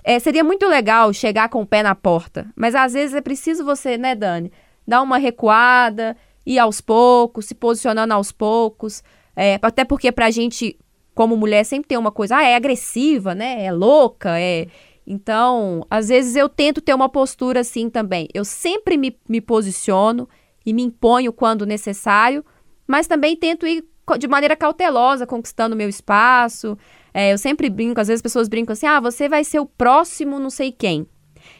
é, 0.03 0.19
seria 0.19 0.43
muito 0.43 0.67
legal 0.67 1.11
chegar 1.13 1.49
com 1.49 1.63
o 1.63 1.65
pé 1.65 1.81
na 1.81 1.95
porta, 1.95 2.45
mas 2.55 2.75
às 2.75 2.93
vezes 2.93 3.15
é 3.15 3.21
preciso 3.21 3.65
você, 3.65 3.97
né, 3.97 4.13
Dani, 4.13 4.51
dar 4.87 5.01
uma 5.01 5.17
recuada 5.17 6.15
ir 6.49 6.57
aos 6.57 6.81
poucos, 6.81 7.45
se 7.45 7.53
posicionando 7.53 8.11
aos 8.11 8.31
poucos. 8.31 9.03
É, 9.35 9.59
até 9.61 9.85
porque 9.85 10.11
pra 10.11 10.31
gente, 10.31 10.75
como 11.13 11.37
mulher, 11.37 11.63
sempre 11.63 11.87
tem 11.87 11.97
uma 11.97 12.11
coisa, 12.11 12.37
ah, 12.37 12.43
é 12.43 12.55
agressiva, 12.55 13.35
né? 13.35 13.63
É 13.63 13.71
louca, 13.71 14.39
é. 14.39 14.65
Então, 15.05 15.85
às 15.89 16.09
vezes 16.09 16.35
eu 16.35 16.49
tento 16.49 16.81
ter 16.81 16.93
uma 16.95 17.07
postura 17.07 17.59
assim 17.59 17.87
também. 17.87 18.27
Eu 18.33 18.43
sempre 18.43 18.97
me, 18.97 19.15
me 19.29 19.39
posiciono 19.39 20.27
e 20.65 20.73
me 20.73 20.81
imponho 20.81 21.31
quando 21.31 21.67
necessário, 21.67 22.43
mas 22.87 23.05
também 23.05 23.35
tento 23.35 23.67
ir 23.67 23.85
de 24.17 24.27
maneira 24.27 24.55
cautelosa, 24.55 25.27
conquistando 25.27 25.75
meu 25.75 25.87
espaço. 25.87 26.75
É, 27.13 27.31
eu 27.31 27.37
sempre 27.37 27.69
brinco, 27.69 28.01
às 28.01 28.07
vezes 28.07 28.19
as 28.19 28.23
pessoas 28.23 28.49
brincam 28.49 28.73
assim: 28.73 28.87
ah, 28.87 28.99
você 28.99 29.29
vai 29.29 29.43
ser 29.43 29.59
o 29.59 29.67
próximo 29.67 30.39
não 30.39 30.49
sei 30.49 30.71
quem. 30.71 31.07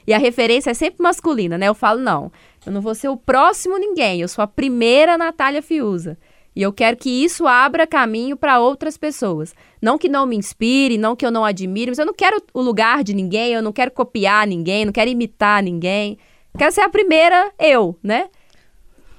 E 0.05 0.13
a 0.13 0.17
referência 0.17 0.71
é 0.71 0.73
sempre 0.73 1.01
masculina, 1.01 1.57
né? 1.57 1.67
Eu 1.67 1.75
falo, 1.75 1.99
não, 1.99 2.31
eu 2.65 2.71
não 2.71 2.81
vou 2.81 2.93
ser 2.93 3.09
o 3.09 3.17
próximo 3.17 3.77
ninguém, 3.77 4.21
eu 4.21 4.27
sou 4.27 4.43
a 4.43 4.47
primeira 4.47 5.17
Natália 5.17 5.61
Fiuza. 5.61 6.17
E 6.55 6.61
eu 6.61 6.73
quero 6.73 6.97
que 6.97 7.09
isso 7.09 7.47
abra 7.47 7.87
caminho 7.87 8.35
para 8.35 8.59
outras 8.59 8.97
pessoas. 8.97 9.55
Não 9.81 9.97
que 9.97 10.09
não 10.09 10.25
me 10.25 10.35
inspire, 10.35 10.97
não 10.97 11.15
que 11.15 11.25
eu 11.25 11.31
não 11.31 11.45
admire, 11.45 11.91
mas 11.91 11.99
eu 11.99 12.05
não 12.05 12.13
quero 12.13 12.41
o 12.53 12.61
lugar 12.61 13.03
de 13.03 13.13
ninguém, 13.13 13.53
eu 13.53 13.61
não 13.61 13.71
quero 13.71 13.91
copiar 13.91 14.45
ninguém, 14.45 14.83
não 14.83 14.91
quero 14.91 15.09
imitar 15.09 15.63
ninguém. 15.63 16.17
Quero 16.57 16.71
ser 16.71 16.81
a 16.81 16.89
primeira 16.89 17.51
eu, 17.57 17.97
né? 18.03 18.27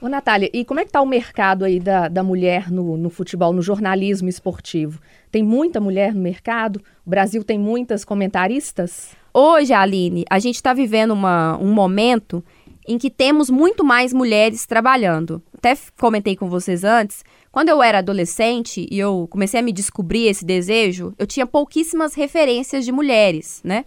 Ô, 0.03 0.09
Natália, 0.09 0.51
e 0.53 0.65
como 0.65 0.81
é 0.81 0.85
que 0.85 0.91
tá 0.91 1.01
o 1.01 1.07
mercado 1.07 1.65
aí 1.65 1.79
da, 1.79 2.09
da 2.09 2.23
mulher 2.23 2.71
no, 2.71 2.97
no 2.97 3.11
futebol, 3.11 3.53
no 3.53 3.63
jornalismo 3.63 4.29
esportivo? 4.29 5.01
Tem 5.31 5.43
muita 5.43 5.81
mulher 5.81 6.15
no 6.15 6.21
mercado? 6.21 6.83
O 7.07 7.11
Brasil 7.11 7.45
tem 7.45 7.59
muitas 7.59 8.05
comentaristas? 8.05 9.15
Hoje, 9.33 9.73
Aline, 9.73 10.25
a 10.29 10.39
gente 10.39 10.57
está 10.57 10.73
vivendo 10.73 11.13
uma, 11.13 11.57
um 11.59 11.73
momento 11.73 12.43
em 12.87 12.99
que 12.99 13.11
temos 13.11 13.51
muito 13.51 13.85
mais 13.85 14.13
mulheres 14.13 14.67
trabalhando. 14.67 15.43
Até 15.57 15.77
comentei 15.99 16.37
com 16.37 16.49
vocês 16.49 16.85
antes, 16.85 17.23
quando 17.53 17.69
eu 17.69 17.83
era 17.83 17.99
adolescente 17.99 18.87
e 18.91 18.99
eu 18.99 19.27
comecei 19.31 19.61
a 19.61 19.63
me 19.63 19.73
descobrir 19.73 20.27
esse 20.27 20.45
desejo, 20.45 21.15
eu 21.19 21.27
tinha 21.27 21.47
pouquíssimas 21.47 22.15
referências 22.15 22.85
de 22.85 22.93
mulheres, 22.93 23.61
né? 23.65 23.85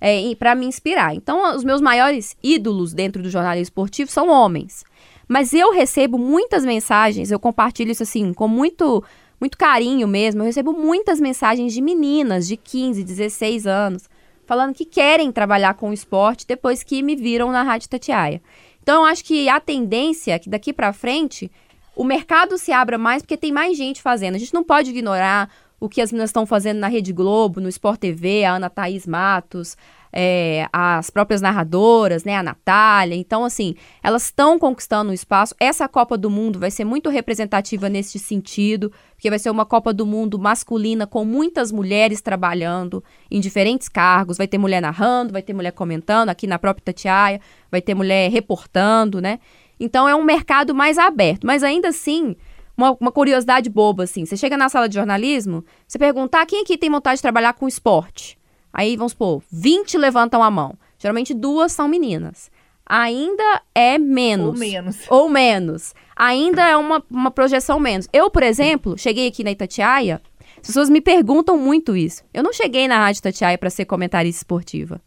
É, 0.00 0.34
para 0.34 0.54
me 0.54 0.66
inspirar. 0.66 1.14
Então, 1.14 1.56
os 1.56 1.64
meus 1.64 1.80
maiores 1.80 2.36
ídolos 2.42 2.92
dentro 2.92 3.22
do 3.22 3.30
jornalismo 3.30 3.62
esportivo 3.62 4.10
são 4.10 4.28
homens. 4.28 4.84
Mas 5.26 5.54
eu 5.54 5.72
recebo 5.72 6.18
muitas 6.18 6.64
mensagens, 6.64 7.30
eu 7.30 7.40
compartilho 7.40 7.92
isso 7.92 8.02
assim 8.02 8.34
com 8.34 8.46
muito 8.46 9.02
muito 9.40 9.58
carinho 9.58 10.06
mesmo. 10.06 10.42
Eu 10.42 10.46
recebo 10.46 10.72
muitas 10.72 11.20
mensagens 11.20 11.72
de 11.72 11.80
meninas 11.80 12.46
de 12.46 12.56
15, 12.56 13.02
16 13.02 13.66
anos 13.66 14.08
falando 14.46 14.74
que 14.74 14.84
querem 14.84 15.32
trabalhar 15.32 15.74
com 15.74 15.90
o 15.90 15.92
esporte 15.92 16.46
depois 16.46 16.82
que 16.82 17.02
me 17.02 17.16
viram 17.16 17.50
na 17.50 17.62
Rádio 17.62 17.88
Tatiaia. 17.88 18.42
Então, 18.82 19.02
eu 19.02 19.04
acho 19.06 19.24
que 19.24 19.48
a 19.48 19.58
tendência 19.58 20.32
é 20.34 20.38
que 20.38 20.48
daqui 20.48 20.72
para 20.72 20.92
frente 20.92 21.50
o 21.96 22.04
mercado 22.04 22.58
se 22.58 22.72
abra 22.72 22.98
mais 22.98 23.22
porque 23.22 23.36
tem 23.36 23.52
mais 23.52 23.76
gente 23.76 24.02
fazendo. 24.02 24.34
A 24.34 24.38
gente 24.38 24.52
não 24.52 24.64
pode 24.64 24.90
ignorar 24.90 25.48
o 25.84 25.88
que 25.88 26.00
as 26.00 26.10
meninas 26.10 26.30
estão 26.30 26.46
fazendo 26.46 26.78
na 26.78 26.88
Rede 26.88 27.12
Globo, 27.12 27.60
no 27.60 27.68
Sport 27.68 28.00
TV, 28.00 28.42
a 28.42 28.54
Ana 28.54 28.70
Thaís 28.70 29.06
Matos, 29.06 29.76
é, 30.10 30.66
as 30.72 31.10
próprias 31.10 31.42
narradoras, 31.42 32.24
né, 32.24 32.36
a 32.36 32.42
Natália. 32.42 33.14
Então, 33.14 33.44
assim, 33.44 33.74
elas 34.02 34.24
estão 34.24 34.58
conquistando 34.58 35.10
um 35.10 35.12
espaço. 35.12 35.54
Essa 35.60 35.86
Copa 35.86 36.16
do 36.16 36.30
Mundo 36.30 36.58
vai 36.58 36.70
ser 36.70 36.86
muito 36.86 37.10
representativa 37.10 37.90
nesse 37.90 38.18
sentido, 38.18 38.90
porque 39.14 39.28
vai 39.28 39.38
ser 39.38 39.50
uma 39.50 39.66
Copa 39.66 39.92
do 39.92 40.06
Mundo 40.06 40.38
masculina 40.38 41.06
com 41.06 41.22
muitas 41.22 41.70
mulheres 41.70 42.22
trabalhando 42.22 43.04
em 43.30 43.38
diferentes 43.38 43.86
cargos. 43.86 44.38
Vai 44.38 44.48
ter 44.48 44.56
mulher 44.56 44.80
narrando, 44.80 45.34
vai 45.34 45.42
ter 45.42 45.52
mulher 45.52 45.72
comentando, 45.72 46.30
aqui 46.30 46.46
na 46.46 46.58
própria 46.58 46.82
Tatiaia, 46.82 47.42
vai 47.70 47.82
ter 47.82 47.94
mulher 47.94 48.30
reportando, 48.30 49.20
né? 49.20 49.38
Então 49.78 50.08
é 50.08 50.14
um 50.14 50.24
mercado 50.24 50.74
mais 50.74 50.96
aberto, 50.96 51.46
mas 51.46 51.62
ainda 51.62 51.88
assim, 51.88 52.34
uma, 52.76 52.96
uma, 53.00 53.12
curiosidade 53.12 53.70
boba, 53.70 54.04
assim. 54.04 54.24
Você 54.24 54.36
chega 54.36 54.56
na 54.56 54.68
sala 54.68 54.88
de 54.88 54.94
jornalismo, 54.94 55.64
você 55.86 55.98
perguntar 55.98 56.42
ah, 56.42 56.46
quem 56.46 56.62
aqui 56.62 56.76
tem 56.76 56.90
vontade 56.90 57.16
de 57.16 57.22
trabalhar 57.22 57.54
com 57.54 57.68
esporte. 57.68 58.38
Aí, 58.72 58.96
vamos 58.96 59.12
supor, 59.12 59.42
20 59.50 59.96
levantam 59.98 60.42
a 60.42 60.50
mão. 60.50 60.76
Geralmente 60.98 61.32
duas 61.32 61.72
são 61.72 61.86
meninas. 61.86 62.50
Ainda 62.86 63.62
é 63.74 63.98
menos. 63.98 64.48
Ou 64.48 64.58
menos. 64.58 64.96
Ou 65.08 65.28
menos. 65.28 65.94
Ainda 66.16 66.68
é 66.68 66.76
uma, 66.76 67.02
uma 67.10 67.30
projeção 67.30 67.78
menos. 67.80 68.08
Eu, 68.12 68.30
por 68.30 68.42
exemplo, 68.42 68.98
cheguei 68.98 69.28
aqui 69.28 69.42
na 69.44 69.52
Itatiaia, 69.52 70.20
as 70.56 70.68
pessoas 70.68 70.90
me 70.90 71.00
perguntam 71.00 71.56
muito 71.56 71.96
isso. 71.96 72.22
Eu 72.32 72.42
não 72.42 72.52
cheguei 72.52 72.88
na 72.88 72.98
Rádio 72.98 73.20
Itatiaia 73.20 73.58
para 73.58 73.70
ser 73.70 73.84
comentarista 73.84 74.40
esportiva. 74.40 75.00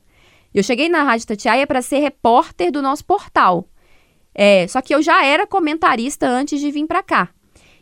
Eu 0.54 0.64
cheguei 0.64 0.88
na 0.88 1.04
Rádio 1.04 1.24
Itatiaia 1.24 1.68
para 1.68 1.82
ser 1.82 2.00
repórter 2.00 2.72
do 2.72 2.82
nosso 2.82 3.04
portal. 3.04 3.68
É, 4.34 4.68
só 4.68 4.82
que 4.82 4.94
eu 4.94 5.02
já 5.02 5.26
era 5.26 5.48
comentarista 5.48 6.28
antes 6.28 6.60
de 6.60 6.70
vir 6.70 6.86
para 6.86 7.02
cá. 7.02 7.30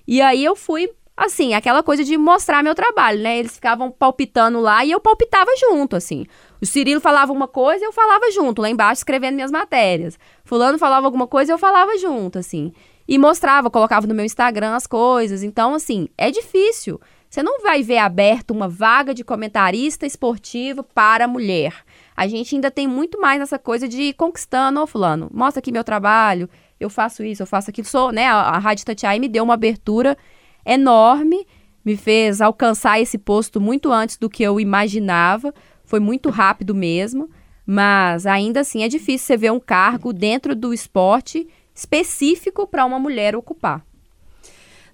E 0.07 0.21
aí 0.21 0.43
eu 0.43 0.55
fui 0.55 0.89
assim, 1.17 1.53
aquela 1.53 1.81
coisa 1.81 2.03
de 2.03 2.17
mostrar 2.17 2.61
meu 2.61 2.75
trabalho, 2.75 3.21
né? 3.21 3.37
Eles 3.39 3.55
ficavam 3.55 3.89
palpitando 3.89 4.59
lá 4.59 4.83
e 4.83 4.91
eu 4.91 4.99
palpitava 4.99 5.49
junto, 5.57 5.95
assim. 5.95 6.25
O 6.61 6.65
Cirilo 6.65 6.99
falava 6.99 7.31
uma 7.31 7.47
coisa, 7.47 7.85
eu 7.85 7.93
falava 7.93 8.29
junto, 8.31 8.61
lá 8.61 8.69
embaixo, 8.69 8.99
escrevendo 8.99 9.35
minhas 9.35 9.51
matérias. 9.51 10.19
Fulano 10.43 10.77
falava 10.77 11.05
alguma 11.05 11.27
coisa, 11.27 11.53
eu 11.53 11.57
falava 11.57 11.97
junto, 11.97 12.37
assim. 12.37 12.73
E 13.07 13.17
mostrava, 13.17 13.69
colocava 13.69 14.07
no 14.07 14.15
meu 14.15 14.25
Instagram 14.25 14.75
as 14.75 14.87
coisas. 14.87 15.43
Então, 15.43 15.73
assim, 15.73 16.09
é 16.17 16.29
difícil. 16.29 16.99
Você 17.29 17.43
não 17.43 17.61
vai 17.61 17.83
ver 17.83 17.97
aberto 17.97 18.51
uma 18.51 18.67
vaga 18.67 19.13
de 19.13 19.23
comentarista 19.23 20.05
esportivo 20.05 20.83
para 20.83 21.27
mulher. 21.27 21.73
A 22.15 22.27
gente 22.27 22.55
ainda 22.55 22.71
tem 22.71 22.87
muito 22.87 23.19
mais 23.19 23.41
essa 23.41 23.59
coisa 23.59 23.87
de 23.87 24.13
conquistando, 24.13 24.81
ô 24.81 24.87
fulano, 24.87 25.29
mostra 25.33 25.59
aqui 25.59 25.71
meu 25.71 25.83
trabalho, 25.83 26.49
eu 26.85 26.89
faço 26.89 27.23
isso, 27.23 27.43
eu 27.43 27.47
faço 27.47 27.69
aquilo. 27.69 27.87
Sou, 27.87 28.11
né, 28.11 28.27
a, 28.27 28.35
a 28.35 28.57
Rádio 28.57 28.85
Tatiai 28.85 29.19
me 29.19 29.27
deu 29.27 29.43
uma 29.43 29.53
abertura 29.55 30.17
enorme, 30.65 31.45
me 31.83 31.95
fez 31.95 32.41
alcançar 32.41 32.99
esse 32.99 33.17
posto 33.17 33.59
muito 33.59 33.91
antes 33.91 34.17
do 34.17 34.29
que 34.29 34.43
eu 34.43 34.59
imaginava. 34.59 35.53
Foi 35.83 35.99
muito 35.99 36.29
rápido 36.29 36.73
mesmo, 36.73 37.29
mas 37.65 38.25
ainda 38.25 38.61
assim 38.61 38.83
é 38.83 38.87
difícil 38.87 39.27
você 39.27 39.37
ver 39.37 39.51
um 39.51 39.59
cargo 39.59 40.13
dentro 40.13 40.55
do 40.55 40.73
esporte 40.73 41.47
específico 41.73 42.65
para 42.65 42.85
uma 42.85 42.97
mulher 42.97 43.35
ocupar. 43.35 43.85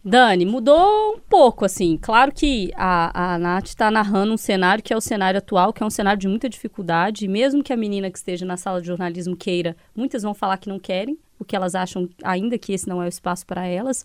Dani, 0.03 0.45
mudou 0.45 1.15
um 1.15 1.19
pouco, 1.19 1.63
assim. 1.63 1.95
Claro 1.95 2.31
que 2.31 2.71
a, 2.75 3.33
a 3.33 3.37
Nath 3.37 3.67
está 3.67 3.91
narrando 3.91 4.33
um 4.33 4.37
cenário 4.37 4.83
que 4.83 4.91
é 4.91 4.97
o 4.97 5.01
cenário 5.01 5.37
atual, 5.37 5.71
que 5.71 5.83
é 5.83 5.85
um 5.85 5.91
cenário 5.91 6.19
de 6.19 6.27
muita 6.27 6.49
dificuldade. 6.49 7.27
Mesmo 7.27 7.63
que 7.63 7.71
a 7.71 7.77
menina 7.77 8.09
que 8.09 8.17
esteja 8.17 8.43
na 8.43 8.57
sala 8.57 8.81
de 8.81 8.87
jornalismo 8.87 9.35
queira, 9.35 9.75
muitas 9.95 10.23
vão 10.23 10.33
falar 10.33 10.57
que 10.57 10.69
não 10.69 10.79
querem, 10.79 11.19
porque 11.37 11.55
elas 11.55 11.75
acham 11.75 12.09
ainda 12.23 12.57
que 12.57 12.73
esse 12.73 12.89
não 12.89 13.01
é 13.01 13.05
o 13.05 13.09
espaço 13.09 13.45
para 13.45 13.65
elas 13.65 14.03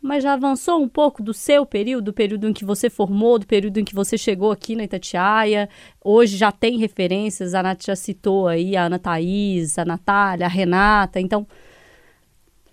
mas 0.00 0.22
já 0.22 0.34
avançou 0.34 0.80
um 0.80 0.88
pouco 0.88 1.22
do 1.22 1.34
seu 1.34 1.66
período, 1.66 2.06
do 2.06 2.12
período 2.12 2.48
em 2.48 2.52
que 2.52 2.64
você 2.64 2.88
formou, 2.88 3.38
do 3.38 3.46
período 3.46 3.78
em 3.78 3.84
que 3.84 3.94
você 3.94 4.16
chegou 4.16 4.52
aqui 4.52 4.76
na 4.76 4.84
Itatiaia. 4.84 5.68
Hoje 6.02 6.36
já 6.36 6.52
tem 6.52 6.78
referências, 6.78 7.54
a 7.54 7.62
Nath 7.62 7.84
já 7.84 7.96
citou 7.96 8.46
aí 8.46 8.76
a 8.76 8.84
Ana 8.84 8.98
Thaís, 8.98 9.78
a 9.78 9.84
Natália, 9.84 10.46
a 10.46 10.48
Renata. 10.48 11.20
Então, 11.20 11.46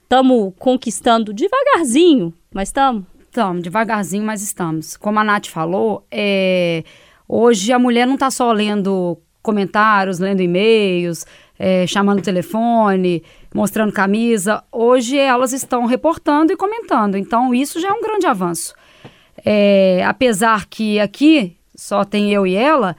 estamos 0.05 0.53
conquistando 0.59 1.33
devagarzinho, 1.33 2.33
mas 2.53 2.69
estamos. 2.69 3.03
Estamos, 3.19 3.63
devagarzinho, 3.63 4.23
mas 4.23 4.41
estamos. 4.41 4.95
Como 4.95 5.19
a 5.19 5.23
Nath 5.23 5.47
falou, 5.47 6.05
é... 6.09 6.83
hoje 7.27 7.73
a 7.73 7.79
mulher 7.79 8.07
não 8.07 8.13
está 8.13 8.31
só 8.31 8.51
lendo 8.51 9.17
comentários, 9.41 10.19
lendo 10.19 10.41
e-mails, 10.41 11.25
é, 11.59 11.85
chamando 11.85 12.21
telefone, 12.21 13.21
mostrando 13.53 13.91
camisa. 13.91 14.63
Hoje 14.71 15.17
elas 15.17 15.51
estão 15.51 15.85
reportando 15.85 16.53
e 16.53 16.55
comentando, 16.55 17.17
então 17.17 17.53
isso 17.53 17.79
já 17.79 17.89
é 17.89 17.91
um 17.91 18.01
grande 18.01 18.25
avanço. 18.25 18.73
É, 19.43 20.01
apesar 20.05 20.65
que 20.65 20.99
aqui 20.99 21.57
só 21.75 22.05
tem 22.05 22.31
eu 22.31 22.47
e 22.47 22.55
ela, 22.55 22.95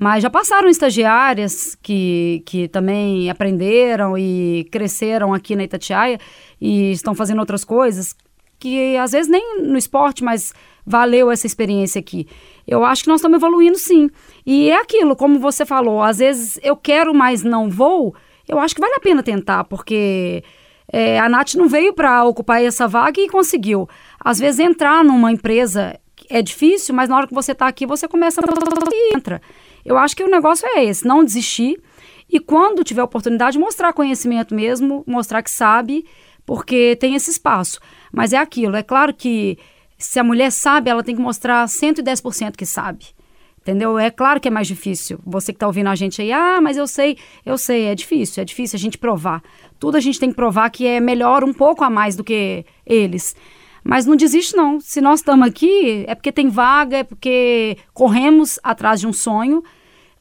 mas 0.00 0.22
já 0.22 0.30
passaram 0.30 0.68
estagiárias 0.68 1.76
que, 1.80 2.42
que 2.46 2.68
também 2.68 3.30
aprenderam 3.30 4.18
e 4.18 4.66
cresceram 4.70 5.32
aqui 5.32 5.54
na 5.54 5.64
Itatiaia 5.64 6.18
e 6.60 6.90
estão 6.92 7.14
fazendo 7.14 7.38
outras 7.38 7.64
coisas 7.64 8.16
que 8.58 8.96
às 8.96 9.12
vezes 9.12 9.30
nem 9.30 9.60
no 9.62 9.76
esporte, 9.76 10.24
mas 10.24 10.54
valeu 10.86 11.30
essa 11.30 11.46
experiência 11.46 11.98
aqui. 11.98 12.26
Eu 12.66 12.84
acho 12.84 13.02
que 13.02 13.08
nós 13.08 13.20
estamos 13.20 13.36
evoluindo 13.36 13.76
sim. 13.76 14.08
E 14.44 14.70
é 14.70 14.80
aquilo, 14.80 15.14
como 15.14 15.38
você 15.38 15.66
falou, 15.66 16.00
às 16.00 16.18
vezes 16.18 16.58
eu 16.62 16.74
quero, 16.74 17.14
mas 17.14 17.42
não 17.42 17.68
vou. 17.68 18.14
Eu 18.48 18.58
acho 18.58 18.74
que 18.74 18.80
vale 18.80 18.94
a 18.94 19.00
pena 19.00 19.22
tentar, 19.22 19.64
porque 19.64 20.42
é, 20.90 21.18
a 21.18 21.28
Nath 21.28 21.54
não 21.54 21.68
veio 21.68 21.92
para 21.92 22.24
ocupar 22.24 22.62
essa 22.62 22.88
vaga 22.88 23.20
e 23.20 23.28
conseguiu. 23.28 23.88
Às 24.18 24.38
vezes 24.38 24.60
entrar 24.60 25.04
numa 25.04 25.30
empresa 25.30 25.98
é 26.30 26.40
difícil, 26.40 26.94
mas 26.94 27.08
na 27.08 27.16
hora 27.16 27.26
que 27.26 27.34
você 27.34 27.52
está 27.52 27.66
aqui, 27.66 27.86
você 27.86 28.08
começa 28.08 28.40
a 28.40 29.16
entra. 29.16 29.42
Eu 29.84 29.98
acho 29.98 30.16
que 30.16 30.24
o 30.24 30.30
negócio 30.30 30.66
é 30.66 30.84
esse, 30.84 31.06
não 31.06 31.24
desistir 31.24 31.80
e 32.28 32.40
quando 32.40 32.82
tiver 32.82 33.02
oportunidade 33.02 33.58
mostrar 33.58 33.92
conhecimento 33.92 34.54
mesmo, 34.54 35.04
mostrar 35.06 35.42
que 35.42 35.50
sabe, 35.50 36.04
porque 36.44 36.96
tem 36.96 37.14
esse 37.14 37.30
espaço. 37.30 37.80
Mas 38.12 38.32
é 38.32 38.38
aquilo, 38.38 38.76
é 38.76 38.82
claro 38.82 39.12
que 39.12 39.58
se 39.98 40.18
a 40.18 40.24
mulher 40.24 40.50
sabe, 40.50 40.90
ela 40.90 41.02
tem 41.02 41.14
que 41.14 41.22
mostrar 41.22 41.66
110% 41.66 42.56
que 42.56 42.66
sabe. 42.66 43.06
Entendeu? 43.60 43.98
É 43.98 44.10
claro 44.10 44.40
que 44.40 44.48
é 44.48 44.50
mais 44.50 44.66
difícil. 44.66 45.18
Você 45.24 45.50
que 45.50 45.56
está 45.56 45.66
ouvindo 45.66 45.88
a 45.88 45.94
gente 45.94 46.20
aí, 46.20 46.30
ah, 46.30 46.60
mas 46.60 46.76
eu 46.76 46.86
sei, 46.86 47.16
eu 47.46 47.56
sei, 47.56 47.86
é 47.86 47.94
difícil, 47.94 48.42
é 48.42 48.44
difícil 48.44 48.76
a 48.76 48.80
gente 48.80 48.98
provar. 48.98 49.42
Tudo 49.78 49.96
a 49.96 50.00
gente 50.00 50.20
tem 50.20 50.28
que 50.28 50.36
provar 50.36 50.68
que 50.68 50.86
é 50.86 51.00
melhor 51.00 51.42
um 51.42 51.52
pouco 51.52 51.82
a 51.82 51.88
mais 51.88 52.14
do 52.14 52.22
que 52.22 52.66
eles. 52.84 53.34
Mas 53.84 54.06
não 54.06 54.16
desiste, 54.16 54.56
não. 54.56 54.80
Se 54.80 55.00
nós 55.02 55.20
estamos 55.20 55.46
aqui, 55.46 56.04
é 56.08 56.14
porque 56.14 56.32
tem 56.32 56.48
vaga, 56.48 56.98
é 56.98 57.04
porque 57.04 57.76
corremos 57.92 58.58
atrás 58.62 58.98
de 58.98 59.06
um 59.06 59.12
sonho. 59.12 59.62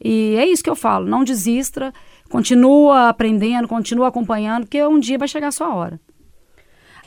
E 0.04 0.36
é 0.38 0.46
isso 0.46 0.62
que 0.62 0.70
eu 0.70 0.76
falo. 0.76 1.08
Não 1.08 1.24
desista, 1.24 1.94
continua 2.30 3.08
aprendendo, 3.08 3.68
continua 3.68 4.10
acompanhando, 4.10 4.66
porque 4.66 4.84
um 4.84 5.00
dia 5.00 5.18
vai 5.18 5.30
chegar 5.30 5.48
a 5.48 5.52
sua 5.52 5.74
hora. 5.74 6.00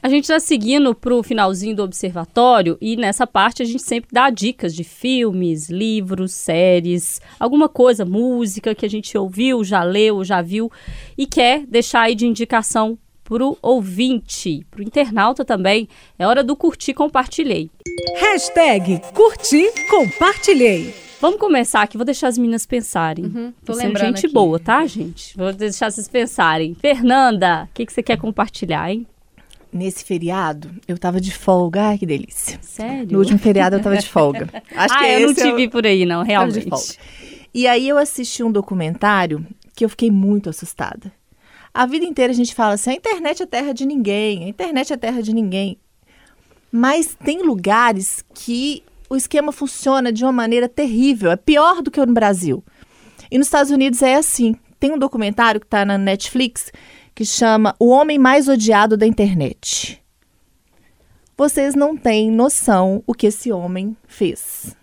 A 0.03 0.09
gente 0.09 0.25
está 0.25 0.39
seguindo 0.39 0.95
para 0.95 1.15
o 1.15 1.23
finalzinho 1.23 1.75
do 1.75 1.83
observatório 1.83 2.79
e 2.81 2.97
nessa 2.97 3.27
parte 3.27 3.63
a 3.63 3.67
gente 3.67 3.83
sempre 3.83 4.11
dá 4.13 4.31
dicas 4.31 4.75
de 4.75 4.85
filmes, 4.85 5.69
livros, 5.69 6.33
séries, 6.33 7.21
alguma 7.41 7.69
coisa, 7.69 8.05
música 8.05 8.75
que 8.75 8.87
a 8.87 8.89
gente 8.89 9.17
ouviu, 9.19 9.65
já 9.65 9.83
leu, 9.83 10.23
já 10.23 10.41
viu 10.41 10.71
e 11.19 11.27
quer 11.27 11.67
deixar 11.67 12.03
aí 12.03 12.15
de 12.15 12.27
indicação 12.27 12.99
para 13.29 13.45
o 13.45 13.59
ouvinte, 13.61 14.65
para 14.71 14.81
o 14.81 14.83
internauta 14.85 15.45
também. 15.45 15.89
É 16.17 16.27
hora 16.27 16.45
do 16.45 16.55
curtir, 16.55 16.95
compartilhei. 16.95 17.69
Hashtag 18.21 19.01
curti, 19.13 19.65
compartilhei. 19.91 20.95
Vamos 21.21 21.41
começar 21.41 21.83
aqui, 21.83 21.97
vou 21.97 22.05
deixar 22.07 22.29
as 22.29 22.39
meninas 22.39 22.65
pensarem. 22.67 23.25
Uhum, 23.25 23.53
tô 23.65 23.73
Vocês 23.73 23.85
lembrando 23.85 24.17
gente 24.17 24.27
aqui. 24.27 24.35
boa, 24.35 24.61
tá, 24.61 24.87
gente? 24.87 25.37
Vou 25.37 25.53
deixar 25.53 25.91
vocês 25.91 26.07
pensarem. 26.07 26.75
Fernanda, 26.75 27.65
o 27.71 27.75
que, 27.75 27.85
que 27.87 27.93
você 27.93 28.03
quer 28.03 28.17
compartilhar, 28.17 28.91
hein? 28.93 29.07
Nesse 29.73 30.05
feriado, 30.05 30.71
eu 30.87 30.97
tava 30.97 31.21
de 31.21 31.33
folga. 31.33 31.89
Ai, 31.89 31.99
que 31.99 32.07
delícia. 32.07 32.59
Sério? 32.63 33.09
No 33.11 33.19
último 33.19 33.39
feriado, 33.39 33.77
eu 33.77 33.83
tava 33.83 33.97
de 33.97 34.09
folga. 34.09 34.49
Acho 34.77 34.95
ah, 34.95 34.99
que 34.99 35.05
eu 35.05 35.21
não 35.21 35.31
esse 35.33 35.41
te 35.43 35.49
é 35.49 35.53
o- 35.53 35.57
vi 35.57 35.69
por 35.69 35.85
aí, 35.85 36.05
não, 36.07 36.19
Tava 36.19 36.29
realmente. 36.29 36.61
de 36.61 36.69
folga. 36.71 36.95
E 37.53 37.67
aí 37.67 37.89
eu 37.89 37.99
assisti 37.99 38.43
um 38.45 38.53
documentário 38.53 39.45
que 39.75 39.85
eu 39.85 39.89
fiquei 39.89 40.11
muito 40.11 40.49
assustada. 40.49 41.13
A 41.77 41.85
vida 41.85 42.07
inteira 42.07 42.33
a 42.33 42.37
gente 42.37 42.55
fala 42.55 42.75
assim: 42.75 42.91
a 42.91 42.95
internet 42.95 43.43
é 43.43 43.47
terra 43.47 43.73
de 43.75 43.85
ninguém, 43.85 44.45
a 44.45 44.49
internet 44.49 44.93
é 44.93 44.97
terra 44.97 45.23
de 45.23 45.35
ninguém. 45.35 45.79
Mas 46.73 47.15
tem 47.15 47.43
lugares 47.43 48.25
que 48.35 48.83
o 49.11 49.17
esquema 49.17 49.53
funciona 49.53 50.11
de 50.11 50.25
uma 50.25 50.33
maneira 50.33 50.69
terrível, 50.69 51.31
é 51.31 51.37
pior 51.37 51.83
do 51.83 51.91
que 51.91 52.05
no 52.05 52.15
Brasil. 52.15 52.65
E 53.31 53.37
nos 53.37 53.47
Estados 53.47 53.71
Unidos 53.71 54.01
é 54.01 54.15
assim. 54.15 54.57
Tem 54.81 54.91
um 54.91 54.99
documentário 54.99 55.61
que 55.61 55.67
está 55.67 55.85
na 55.85 55.99
Netflix 55.99 56.73
que 57.15 57.25
chama 57.25 57.75
O 57.79 57.89
Homem 57.89 58.19
Mais 58.19 58.49
Odiado 58.49 58.97
da 58.97 59.07
Internet. 59.07 60.03
Vocês 61.37 61.75
não 61.75 61.97
têm 61.97 62.31
noção 62.31 63.03
o 63.07 63.13
que 63.13 63.27
esse 63.27 63.53
homem 63.53 63.95
fez 64.07 64.75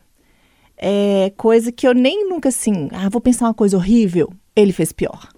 é 0.86 1.32
coisa 1.38 1.72
que 1.72 1.88
eu 1.88 1.94
nem 1.94 2.28
nunca 2.28 2.50
assim, 2.50 2.90
ah, 2.92 3.08
vou 3.08 3.22
pensar 3.22 3.46
uma 3.46 3.54
coisa 3.54 3.78
horrível. 3.78 4.34
Ele 4.54 4.74
fez 4.74 4.92
pior. 4.92 5.33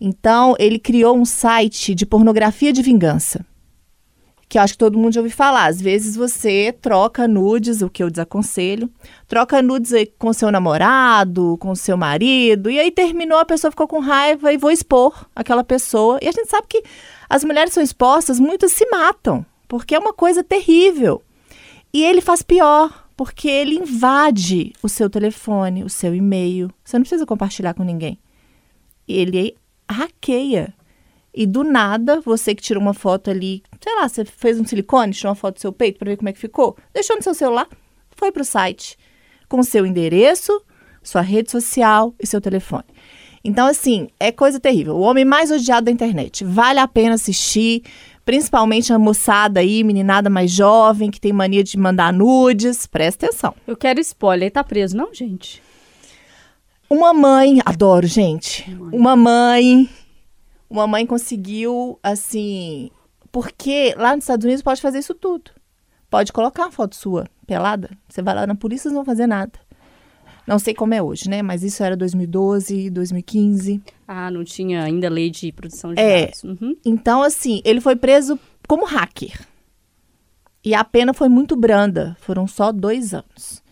Então, 0.00 0.54
ele 0.58 0.78
criou 0.78 1.16
um 1.16 1.24
site 1.24 1.94
de 1.94 2.04
pornografia 2.04 2.72
de 2.72 2.82
vingança. 2.82 3.44
Que 4.48 4.58
eu 4.58 4.62
acho 4.62 4.74
que 4.74 4.78
todo 4.78 4.98
mundo 4.98 5.14
já 5.14 5.20
ouviu 5.20 5.34
falar. 5.34 5.66
Às 5.66 5.80
vezes 5.80 6.16
você 6.16 6.72
troca 6.80 7.26
nudes, 7.26 7.82
o 7.82 7.88
que 7.88 8.02
eu 8.02 8.10
desaconselho, 8.10 8.90
troca 9.26 9.62
nudes 9.62 9.92
com 10.18 10.32
seu 10.32 10.50
namorado, 10.50 11.56
com 11.58 11.74
seu 11.74 11.96
marido, 11.96 12.70
e 12.70 12.78
aí 12.78 12.90
terminou, 12.90 13.38
a 13.38 13.44
pessoa 13.44 13.70
ficou 13.70 13.88
com 13.88 14.00
raiva 14.00 14.52
e 14.52 14.58
vou 14.58 14.70
expor 14.70 15.26
aquela 15.34 15.64
pessoa. 15.64 16.18
E 16.22 16.28
a 16.28 16.32
gente 16.32 16.48
sabe 16.48 16.66
que 16.68 16.84
as 17.28 17.42
mulheres 17.42 17.72
são 17.72 17.82
expostas, 17.82 18.38
muitas 18.38 18.72
se 18.72 18.86
matam, 18.90 19.44
porque 19.66 19.94
é 19.94 19.98
uma 19.98 20.12
coisa 20.12 20.44
terrível. 20.44 21.22
E 21.92 22.04
ele 22.04 22.20
faz 22.20 22.42
pior, 22.42 23.08
porque 23.16 23.48
ele 23.48 23.76
invade 23.76 24.72
o 24.82 24.88
seu 24.88 25.08
telefone, 25.08 25.84
o 25.84 25.88
seu 25.88 26.14
e-mail. 26.14 26.70
Você 26.84 26.96
não 26.96 27.02
precisa 27.02 27.26
compartilhar 27.26 27.74
com 27.74 27.82
ninguém. 27.82 28.18
Ele 29.06 29.56
hackeia. 29.90 30.74
E 31.34 31.46
do 31.46 31.64
nada, 31.64 32.20
você 32.20 32.54
que 32.54 32.62
tirou 32.62 32.80
uma 32.80 32.94
foto 32.94 33.28
ali, 33.28 33.62
sei 33.80 33.94
lá, 33.96 34.08
você 34.08 34.24
fez 34.24 34.58
um 34.58 34.64
silicone, 34.64 35.12
tirou 35.12 35.30
uma 35.30 35.34
foto 35.34 35.56
do 35.56 35.60
seu 35.60 35.72
peito 35.72 35.98
para 35.98 36.10
ver 36.10 36.16
como 36.16 36.28
é 36.28 36.32
que 36.32 36.38
ficou, 36.38 36.76
deixou 36.92 37.16
no 37.16 37.22
seu 37.22 37.34
celular, 37.34 37.68
foi 38.12 38.30
pro 38.30 38.44
site 38.44 38.96
com 39.48 39.62
seu 39.62 39.84
endereço, 39.84 40.62
sua 41.02 41.20
rede 41.20 41.50
social 41.50 42.14
e 42.20 42.26
seu 42.26 42.40
telefone. 42.40 42.84
Então, 43.44 43.66
assim, 43.66 44.08
é 44.18 44.32
coisa 44.32 44.58
terrível. 44.58 44.96
O 44.96 45.00
homem 45.00 45.24
mais 45.24 45.50
odiado 45.50 45.84
da 45.84 45.90
internet. 45.90 46.42
Vale 46.44 46.78
a 46.78 46.88
pena 46.88 47.14
assistir, 47.14 47.82
principalmente 48.24 48.90
a 48.90 48.98
moçada 48.98 49.60
aí, 49.60 49.84
meninada 49.84 50.30
mais 50.30 50.50
jovem, 50.50 51.10
que 51.10 51.20
tem 51.20 51.30
mania 51.30 51.62
de 51.62 51.76
mandar 51.76 52.10
nudes. 52.10 52.86
Presta 52.86 53.26
atenção. 53.26 53.54
Eu 53.66 53.76
quero 53.76 54.00
spoiler. 54.00 54.44
Ele 54.44 54.50
tá 54.50 54.64
preso, 54.64 54.96
não, 54.96 55.12
gente? 55.12 55.62
Uma 56.88 57.12
mãe, 57.12 57.60
adoro, 57.64 58.06
gente. 58.06 58.64
Uma 58.92 59.16
mãe, 59.16 59.88
uma 60.68 60.86
mãe 60.86 61.06
conseguiu, 61.06 61.98
assim, 62.02 62.90
porque 63.32 63.94
lá 63.96 64.14
nos 64.14 64.24
Estados 64.24 64.44
Unidos 64.44 64.62
pode 64.62 64.80
fazer 64.80 64.98
isso 64.98 65.14
tudo. 65.14 65.50
Pode 66.10 66.32
colocar 66.32 66.62
uma 66.64 66.70
foto 66.72 66.94
sua 66.94 67.26
pelada, 67.46 67.90
você 68.08 68.22
vai 68.22 68.34
lá 68.34 68.46
na 68.46 68.54
polícia, 68.54 68.88
não 68.88 68.96
vão 68.96 69.04
fazer 69.04 69.26
nada. 69.26 69.52
Não 70.46 70.58
sei 70.58 70.74
como 70.74 70.92
é 70.92 71.02
hoje, 71.02 71.28
né? 71.28 71.40
Mas 71.40 71.62
isso 71.62 71.82
era 71.82 71.96
2012, 71.96 72.90
2015. 72.90 73.82
Ah, 74.06 74.30
não 74.30 74.44
tinha 74.44 74.82
ainda 74.84 75.08
lei 75.08 75.30
de 75.30 75.50
produção 75.50 75.94
de 75.94 76.00
É. 76.00 76.26
dados. 76.26 76.44
Uhum. 76.44 76.76
Então, 76.84 77.22
assim, 77.22 77.62
ele 77.64 77.80
foi 77.80 77.96
preso 77.96 78.38
como 78.68 78.84
hacker. 78.84 79.40
E 80.62 80.74
a 80.74 80.84
pena 80.84 81.14
foi 81.14 81.30
muito 81.30 81.56
branda. 81.56 82.14
Foram 82.20 82.46
só 82.46 82.70
dois 82.72 83.14
anos. 83.14 83.62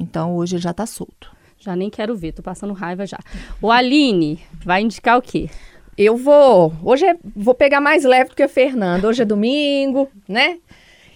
Então, 0.00 0.34
hoje 0.36 0.56
ele 0.56 0.62
já 0.62 0.72
tá 0.72 0.86
solto. 0.86 1.35
Já 1.66 1.74
nem 1.74 1.90
quero 1.90 2.14
ver, 2.14 2.30
tô 2.30 2.44
passando 2.44 2.72
raiva 2.72 3.04
já. 3.04 3.18
O 3.60 3.72
Aline 3.72 4.38
vai 4.64 4.82
indicar 4.82 5.18
o 5.18 5.22
quê? 5.22 5.50
Eu 5.98 6.16
vou. 6.16 6.72
Hoje 6.80 7.04
é, 7.04 7.16
vou 7.34 7.54
pegar 7.54 7.80
mais 7.80 8.04
leve 8.04 8.30
do 8.30 8.36
que 8.36 8.42
a 8.44 8.48
Fernanda. 8.48 9.08
Hoje 9.08 9.22
é 9.22 9.24
domingo, 9.24 10.08
né? 10.28 10.58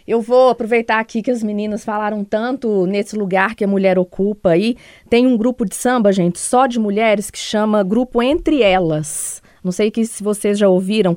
Eu 0.08 0.20
vou 0.20 0.48
aproveitar 0.48 0.98
aqui 0.98 1.22
que 1.22 1.30
as 1.30 1.40
meninas 1.40 1.84
falaram 1.84 2.24
tanto 2.24 2.84
nesse 2.84 3.16
lugar 3.16 3.54
que 3.54 3.62
a 3.62 3.68
mulher 3.68 3.96
ocupa 3.96 4.50
aí. 4.50 4.76
Tem 5.08 5.24
um 5.24 5.36
grupo 5.36 5.64
de 5.64 5.76
samba, 5.76 6.10
gente, 6.10 6.40
só 6.40 6.66
de 6.66 6.80
mulheres 6.80 7.30
que 7.30 7.38
chama 7.38 7.84
Grupo 7.84 8.20
Entre 8.20 8.60
Elas. 8.60 9.40
Não 9.62 9.70
sei 9.70 9.88
que 9.88 10.04
se 10.04 10.20
vocês 10.20 10.58
já 10.58 10.68
ouviram. 10.68 11.16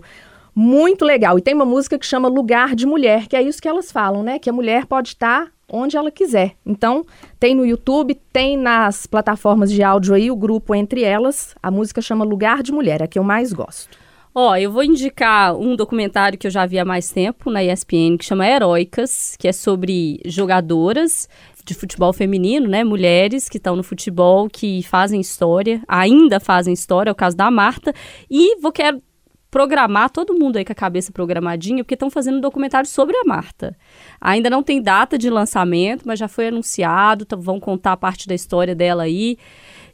Muito 0.53 1.03
legal. 1.03 1.39
E 1.39 1.41
tem 1.41 1.55
uma 1.55 1.65
música 1.65 1.97
que 1.97 2.05
chama 2.05 2.27
Lugar 2.27 2.75
de 2.75 2.85
Mulher, 2.85 3.27
que 3.27 3.35
é 3.35 3.41
isso 3.41 3.59
que 3.59 3.67
elas 3.67 3.91
falam, 3.91 4.21
né? 4.21 4.37
Que 4.37 4.51
a 4.51 4.53
mulher 4.53 4.85
pode 4.85 5.07
estar 5.07 5.51
onde 5.73 5.97
ela 5.97 6.11
quiser. 6.11 6.55
Então, 6.63 7.03
tem 7.39 7.55
no 7.55 7.65
YouTube, 7.65 8.15
tem 8.31 8.55
nas 8.55 9.07
plataformas 9.07 9.71
de 9.71 9.81
áudio 9.81 10.13
aí 10.13 10.29
o 10.29 10.35
grupo 10.35 10.75
Entre 10.75 11.03
Elas. 11.03 11.55
A 11.61 11.71
música 11.71 12.01
chama 12.01 12.23
Lugar 12.23 12.61
de 12.61 12.71
Mulher, 12.71 13.01
é 13.01 13.05
a 13.05 13.07
que 13.07 13.17
eu 13.17 13.23
mais 13.23 13.51
gosto. 13.51 13.97
Ó, 14.35 14.55
eu 14.55 14.71
vou 14.71 14.83
indicar 14.83 15.55
um 15.55 15.75
documentário 15.75 16.39
que 16.39 16.47
eu 16.47 16.51
já 16.51 16.65
vi 16.65 16.79
há 16.79 16.85
mais 16.85 17.11
tempo 17.11 17.51
na 17.51 17.63
ESPN, 17.63 18.17
que 18.17 18.25
chama 18.25 18.47
Heróicas, 18.47 19.35
que 19.37 19.47
é 19.47 19.51
sobre 19.51 20.19
jogadoras 20.25 21.27
de 21.63 21.73
futebol 21.73 22.11
feminino, 22.11 22.67
né? 22.67 22.83
Mulheres 22.83 23.47
que 23.47 23.57
estão 23.57 23.75
no 23.75 23.83
futebol, 23.83 24.49
que 24.49 24.81
fazem 24.83 25.21
história, 25.21 25.83
ainda 25.87 26.39
fazem 26.39 26.73
história, 26.73 27.09
é 27.09 27.13
o 27.13 27.15
caso 27.15 27.37
da 27.37 27.49
Marta. 27.49 27.93
E 28.29 28.59
vou 28.59 28.71
quero 28.71 29.01
programar 29.53 30.09
todo 30.09 30.33
mundo 30.33 30.57
aí 30.57 30.65
com 30.65 30.71
a 30.71 30.75
cabeça 30.75 31.11
programadinha, 31.11 31.83
porque 31.83 31.93
estão 31.93 32.09
fazendo 32.09 32.39
um 32.39 32.41
documentário 32.41 32.89
sobre 32.89 33.15
a 33.15 33.23
Marta. 33.23 33.77
Ainda 34.19 34.49
não 34.49 34.63
tem 34.63 34.81
data 34.81 35.15
de 35.15 35.29
lançamento, 35.29 36.07
mas 36.07 36.17
já 36.17 36.27
foi 36.27 36.47
anunciado, 36.47 37.27
vão 37.37 37.59
contar 37.59 37.95
parte 37.97 38.27
da 38.27 38.33
história 38.33 38.73
dela 38.73 39.03
aí. 39.03 39.37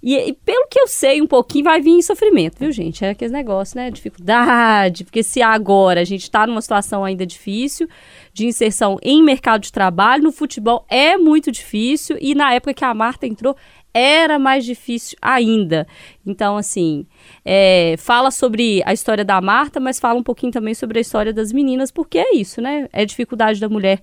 E, 0.02 0.16
e 0.16 0.34
pelo 0.34 0.66
que 0.70 0.80
eu 0.80 0.88
sei 0.88 1.22
um 1.22 1.28
pouquinho 1.28 1.66
vai 1.66 1.82
vir 1.82 1.92
em 1.92 2.02
sofrimento, 2.02 2.58
viu, 2.58 2.72
gente? 2.72 3.04
É 3.04 3.10
aquele 3.10 3.34
negócio, 3.34 3.76
né? 3.76 3.92
Dificuldade, 3.92 5.04
porque 5.04 5.22
se 5.22 5.42
agora 5.42 6.00
a 6.00 6.06
gente 6.06 6.24
está 6.24 6.48
numa 6.48 6.62
situação 6.62 7.04
ainda 7.04 7.26
difícil 7.26 7.86
de 8.32 8.46
inserção 8.46 8.98
em 9.04 9.22
mercado 9.22 9.62
de 9.62 9.74
trabalho, 9.74 10.24
no 10.24 10.32
futebol 10.32 10.86
é 10.88 11.18
muito 11.18 11.52
difícil 11.52 12.18
e 12.22 12.34
na 12.34 12.54
época 12.54 12.74
que 12.74 12.86
a 12.86 12.94
Marta 12.94 13.28
entrou 13.28 13.58
era 13.94 14.38
mais 14.38 14.66
difícil 14.66 15.18
ainda. 15.22 15.88
Então, 16.26 16.58
assim, 16.58 17.06
é, 17.44 17.96
fala 17.98 18.32
sobre 18.32 18.82
a 18.86 18.94
história 18.94 19.26
da 19.26 19.42
Marta, 19.42 19.80
mas 19.80 20.00
fala 20.00 20.20
um 20.20 20.24
pouquinho 20.24 20.52
também 20.52 20.74
sobre 20.74 21.00
a 21.00 21.02
história 21.02 21.34
das 21.34 21.52
meninas, 21.52 21.92
porque 21.92 22.20
é 22.20 22.36
isso, 22.36 22.62
né? 22.62 22.88
É 22.94 23.06
dificuldade 23.06 23.60
da 23.60 23.70
mulher 23.70 24.02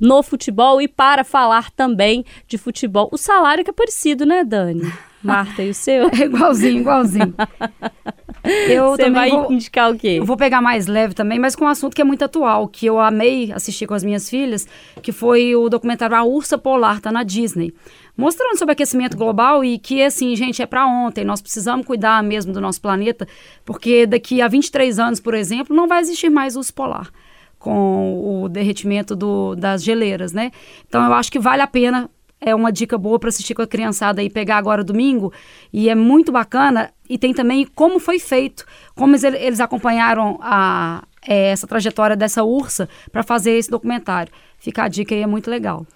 no 0.00 0.22
futebol 0.22 0.80
e 0.82 0.88
para 0.88 1.24
falar 1.24 1.70
também 1.70 2.24
de 2.46 2.58
futebol. 2.58 3.08
O 3.12 3.16
salário 3.18 3.64
que 3.64 3.70
é 3.70 3.72
parecido, 3.72 4.26
né, 4.26 4.44
Dani? 4.44 4.92
Marta, 5.22 5.62
e 5.62 5.70
o 5.70 5.74
seu? 5.74 6.08
É 6.08 6.24
igualzinho, 6.24 6.80
igualzinho. 6.80 7.34
Eu 8.68 8.90
Você 8.90 9.10
vai 9.10 9.30
vou, 9.30 9.52
indicar 9.52 9.92
o 9.92 9.98
quê? 9.98 10.16
Eu 10.18 10.24
vou 10.24 10.36
pegar 10.36 10.60
mais 10.60 10.86
leve 10.86 11.14
também, 11.14 11.38
mas 11.38 11.54
com 11.54 11.64
um 11.64 11.68
assunto 11.68 11.94
que 11.94 12.00
é 12.00 12.04
muito 12.04 12.24
atual, 12.24 12.68
que 12.68 12.86
eu 12.86 12.98
amei 12.98 13.52
assistir 13.52 13.86
com 13.86 13.94
as 13.94 14.02
minhas 14.02 14.28
filhas, 14.28 14.66
que 15.02 15.12
foi 15.12 15.54
o 15.54 15.68
documentário 15.68 16.16
A 16.16 16.24
Ursa 16.24 16.56
Polar, 16.56 17.00
tá 17.00 17.12
na 17.12 17.22
Disney. 17.22 17.72
Mostrando 18.16 18.58
sobre 18.58 18.72
aquecimento 18.72 19.16
global 19.16 19.64
e 19.64 19.78
que, 19.78 20.02
assim, 20.02 20.34
gente, 20.34 20.60
é 20.60 20.66
para 20.66 20.86
ontem. 20.86 21.24
Nós 21.24 21.40
precisamos 21.40 21.86
cuidar 21.86 22.22
mesmo 22.22 22.52
do 22.52 22.60
nosso 22.60 22.80
planeta, 22.80 23.26
porque 23.64 24.06
daqui 24.06 24.42
a 24.42 24.48
23 24.48 24.98
anos, 24.98 25.20
por 25.20 25.34
exemplo, 25.34 25.74
não 25.74 25.86
vai 25.86 26.00
existir 26.00 26.30
mais 26.30 26.56
urso 26.56 26.74
polar 26.74 27.10
com 27.58 28.44
o 28.44 28.48
derretimento 28.48 29.16
do, 29.16 29.56
das 29.56 29.82
geleiras, 29.82 30.32
né? 30.32 30.52
Então, 30.88 31.04
eu 31.04 31.12
acho 31.12 31.30
que 31.30 31.40
vale 31.40 31.60
a 31.60 31.66
pena 31.66 32.08
é 32.40 32.54
uma 32.54 32.70
dica 32.70 32.96
boa 32.96 33.18
para 33.18 33.28
assistir 33.28 33.54
com 33.54 33.62
a 33.62 33.66
criançada 33.66 34.22
e 34.22 34.30
pegar 34.30 34.58
agora 34.58 34.84
domingo. 34.84 35.32
E 35.72 35.88
é 35.88 35.94
muito 35.94 36.30
bacana. 36.30 36.90
E 37.08 37.16
tem 37.16 37.32
também 37.32 37.66
como 37.74 37.98
foi 37.98 38.18
feito, 38.18 38.64
como 38.94 39.14
eles 39.16 39.60
acompanharam 39.60 40.38
a, 40.42 41.02
é, 41.26 41.50
essa 41.50 41.66
trajetória 41.66 42.16
dessa 42.16 42.44
ursa 42.44 42.88
para 43.10 43.22
fazer 43.22 43.52
esse 43.52 43.70
documentário. 43.70 44.32
Fica 44.58 44.84
a 44.84 44.88
dica 44.88 45.14
aí, 45.14 45.22
é 45.22 45.26
muito 45.26 45.50
legal. 45.50 45.86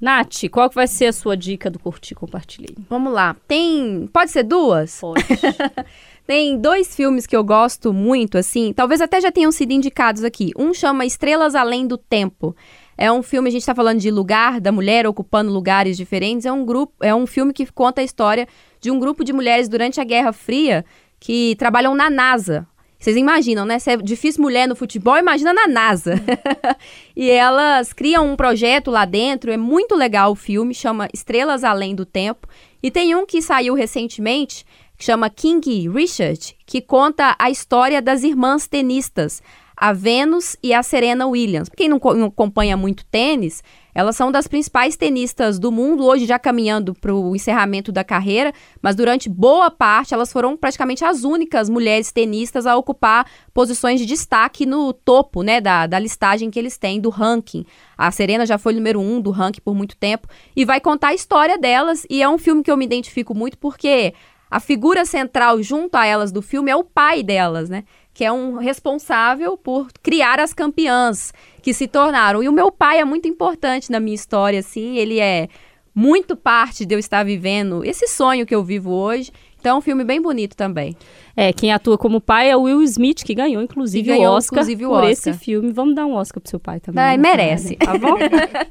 Nath, 0.00 0.48
qual 0.50 0.68
que 0.70 0.74
vai 0.74 0.86
ser 0.86 1.06
a 1.06 1.12
sua 1.12 1.36
dica 1.36 1.68
do 1.70 1.78
Curtir 1.78 2.14
Compartilhei? 2.14 2.74
Vamos 2.88 3.12
lá. 3.12 3.36
Tem. 3.46 4.08
Pode 4.10 4.30
ser 4.30 4.44
duas? 4.44 4.98
Pode. 4.98 5.22
Tem 6.26 6.56
dois 6.56 6.94
filmes 6.94 7.26
que 7.26 7.36
eu 7.36 7.42
gosto 7.42 7.92
muito, 7.92 8.38
assim, 8.38 8.72
talvez 8.72 9.00
até 9.00 9.20
já 9.20 9.32
tenham 9.32 9.50
sido 9.50 9.72
indicados 9.72 10.22
aqui. 10.22 10.52
Um 10.56 10.72
chama 10.72 11.04
Estrelas 11.04 11.56
Além 11.56 11.88
do 11.88 11.98
Tempo. 11.98 12.54
É 13.00 13.10
um 13.10 13.22
filme, 13.22 13.48
a 13.48 13.50
gente 13.50 13.62
está 13.62 13.74
falando 13.74 13.98
de 13.98 14.10
lugar, 14.10 14.60
da 14.60 14.70
mulher 14.70 15.06
ocupando 15.06 15.50
lugares 15.50 15.96
diferentes. 15.96 16.44
É 16.44 16.52
um 16.52 16.66
grupo, 16.66 16.92
é 17.00 17.14
um 17.14 17.26
filme 17.26 17.50
que 17.50 17.64
conta 17.72 18.02
a 18.02 18.04
história 18.04 18.46
de 18.78 18.90
um 18.90 19.00
grupo 19.00 19.24
de 19.24 19.32
mulheres 19.32 19.70
durante 19.70 19.98
a 19.98 20.04
Guerra 20.04 20.34
Fria 20.34 20.84
que 21.18 21.56
trabalham 21.56 21.94
na 21.94 22.10
NASA. 22.10 22.68
Vocês 22.98 23.16
imaginam, 23.16 23.64
né? 23.64 23.78
Se 23.78 23.92
é 23.92 23.96
difícil 23.96 24.42
mulher 24.42 24.68
no 24.68 24.76
futebol, 24.76 25.16
imagina 25.16 25.54
na 25.54 25.66
NASA. 25.66 26.16
e 27.16 27.30
elas 27.30 27.94
criam 27.94 28.30
um 28.30 28.36
projeto 28.36 28.90
lá 28.90 29.06
dentro, 29.06 29.50
é 29.50 29.56
muito 29.56 29.96
legal 29.96 30.32
o 30.32 30.36
filme, 30.36 30.74
chama 30.74 31.08
Estrelas 31.14 31.64
Além 31.64 31.94
do 31.94 32.04
Tempo. 32.04 32.46
E 32.82 32.90
tem 32.90 33.14
um 33.14 33.24
que 33.24 33.40
saiu 33.40 33.72
recentemente, 33.72 34.62
que 34.98 35.06
chama 35.06 35.30
King 35.30 35.88
Richard, 35.88 36.54
que 36.66 36.82
conta 36.82 37.34
a 37.38 37.50
história 37.50 38.02
das 38.02 38.24
irmãs 38.24 38.66
tenistas 38.66 39.42
a 39.80 39.94
Venus 39.94 40.58
e 40.62 40.74
a 40.74 40.82
Serena 40.82 41.26
Williams. 41.26 41.70
Quem 41.74 41.88
não, 41.88 41.98
não 41.98 42.26
acompanha 42.26 42.76
muito 42.76 43.02
tênis, 43.06 43.64
elas 43.94 44.14
são 44.14 44.30
das 44.30 44.46
principais 44.46 44.94
tenistas 44.94 45.58
do 45.58 45.72
mundo, 45.72 46.04
hoje 46.04 46.26
já 46.26 46.38
caminhando 46.38 46.92
para 46.92 47.14
o 47.14 47.34
encerramento 47.34 47.90
da 47.90 48.04
carreira, 48.04 48.52
mas 48.82 48.94
durante 48.94 49.26
boa 49.30 49.70
parte 49.70 50.12
elas 50.12 50.30
foram 50.30 50.54
praticamente 50.54 51.02
as 51.02 51.24
únicas 51.24 51.70
mulheres 51.70 52.12
tenistas 52.12 52.66
a 52.66 52.76
ocupar 52.76 53.26
posições 53.54 53.98
de 53.98 54.04
destaque 54.04 54.66
no 54.66 54.92
topo 54.92 55.42
né, 55.42 55.62
da, 55.62 55.86
da 55.86 55.98
listagem 55.98 56.50
que 56.50 56.58
eles 56.58 56.76
têm, 56.76 57.00
do 57.00 57.08
ranking. 57.08 57.64
A 57.96 58.10
Serena 58.10 58.44
já 58.44 58.58
foi 58.58 58.74
número 58.74 59.00
um 59.00 59.18
do 59.18 59.30
ranking 59.30 59.62
por 59.62 59.74
muito 59.74 59.96
tempo 59.96 60.28
e 60.54 60.62
vai 60.62 60.78
contar 60.78 61.08
a 61.08 61.14
história 61.14 61.56
delas, 61.56 62.06
e 62.10 62.22
é 62.22 62.28
um 62.28 62.36
filme 62.36 62.62
que 62.62 62.70
eu 62.70 62.76
me 62.76 62.84
identifico 62.84 63.34
muito 63.34 63.56
porque 63.56 64.12
a 64.50 64.58
figura 64.58 65.04
central 65.04 65.62
junto 65.62 65.94
a 65.94 66.04
elas 66.04 66.32
do 66.32 66.42
filme 66.42 66.70
é 66.70 66.76
o 66.76 66.82
pai 66.82 67.22
delas, 67.22 67.70
né? 67.70 67.84
Que 68.20 68.24
é 68.26 68.30
um 68.30 68.58
responsável 68.58 69.56
por 69.56 69.90
criar 70.02 70.38
as 70.38 70.52
campeãs 70.52 71.32
que 71.62 71.72
se 71.72 71.88
tornaram. 71.88 72.42
E 72.42 72.50
o 72.50 72.52
meu 72.52 72.70
pai 72.70 72.98
é 72.98 73.04
muito 73.06 73.26
importante 73.26 73.90
na 73.90 73.98
minha 73.98 74.14
história, 74.14 74.58
assim, 74.58 74.98
ele 74.98 75.18
é 75.18 75.48
muito 75.94 76.36
parte 76.36 76.84
de 76.84 76.94
eu 76.94 76.98
estar 76.98 77.24
vivendo 77.24 77.82
esse 77.82 78.06
sonho 78.06 78.44
que 78.44 78.54
eu 78.54 78.62
vivo 78.62 78.90
hoje. 78.90 79.32
Então, 79.60 79.76
é 79.76 79.78
um 79.78 79.82
filme 79.82 80.02
bem 80.04 80.20
bonito 80.20 80.56
também. 80.56 80.96
É, 81.36 81.52
quem 81.52 81.72
atua 81.72 81.96
como 81.96 82.20
pai 82.20 82.50
é 82.50 82.56
o 82.56 82.62
Will 82.62 82.82
Smith, 82.82 83.22
que 83.24 83.34
ganhou, 83.34 83.62
inclusive, 83.62 84.04
que 84.04 84.16
ganhou, 84.16 84.34
o 84.34 84.36
Oscar 84.36 84.58
inclusive, 84.58 84.86
o 84.86 84.88
por 84.88 85.04
Oscar. 85.04 85.10
esse 85.10 85.32
filme. 85.34 85.72
Vamos 85.72 85.94
dar 85.94 86.06
um 86.06 86.14
Oscar 86.14 86.40
pro 86.40 86.50
seu 86.50 86.58
pai 86.58 86.80
também. 86.80 87.02
É, 87.02 87.16
merece, 87.16 87.76
tá 87.76 87.96
bom? 87.96 88.16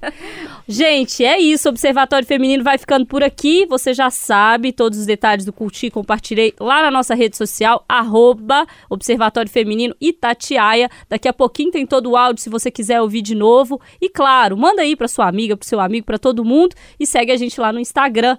Gente, 0.67 1.23
é 1.23 1.39
isso. 1.39 1.67
O 1.67 1.71
Observatório 1.71 2.27
Feminino 2.27 2.63
vai 2.63 2.77
ficando 2.77 3.05
por 3.05 3.23
aqui. 3.23 3.65
Você 3.67 3.93
já 3.93 4.09
sabe 4.09 4.71
todos 4.71 4.99
os 4.99 5.05
detalhes 5.05 5.45
do 5.45 5.53
Curti. 5.53 5.89
Compartilhei 5.89 6.53
lá 6.59 6.81
na 6.81 6.91
nossa 6.91 7.15
rede 7.15 7.37
social, 7.37 7.83
arroba 7.87 8.67
Observatório 8.89 9.49
Feminino 9.49 9.95
Itatiaia. 10.01 10.89
Daqui 11.07 11.27
a 11.27 11.33
pouquinho 11.33 11.71
tem 11.71 11.85
todo 11.85 12.11
o 12.11 12.17
áudio, 12.17 12.43
se 12.43 12.49
você 12.49 12.69
quiser 12.69 13.01
ouvir 13.01 13.21
de 13.21 13.35
novo. 13.35 13.79
E 14.01 14.09
claro, 14.09 14.57
manda 14.57 14.81
aí 14.81 14.95
pra 14.95 15.07
sua 15.07 15.27
amiga, 15.27 15.55
pro 15.55 15.67
seu 15.67 15.79
amigo, 15.79 16.05
para 16.05 16.19
todo 16.19 16.45
mundo. 16.45 16.75
E 16.99 17.05
segue 17.05 17.31
a 17.31 17.37
gente 17.37 17.59
lá 17.59 17.71
no 17.71 17.79
Instagram. 17.79 18.37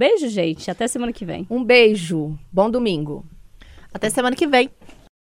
Beijo, 0.00 0.30
gente. 0.30 0.70
Até 0.70 0.88
semana 0.88 1.12
que 1.12 1.26
vem. 1.26 1.46
Um 1.50 1.62
beijo. 1.62 2.34
Bom 2.50 2.70
domingo. 2.70 3.22
Até 3.92 4.08
semana 4.08 4.34
que 4.34 4.46
vem. 4.46 4.70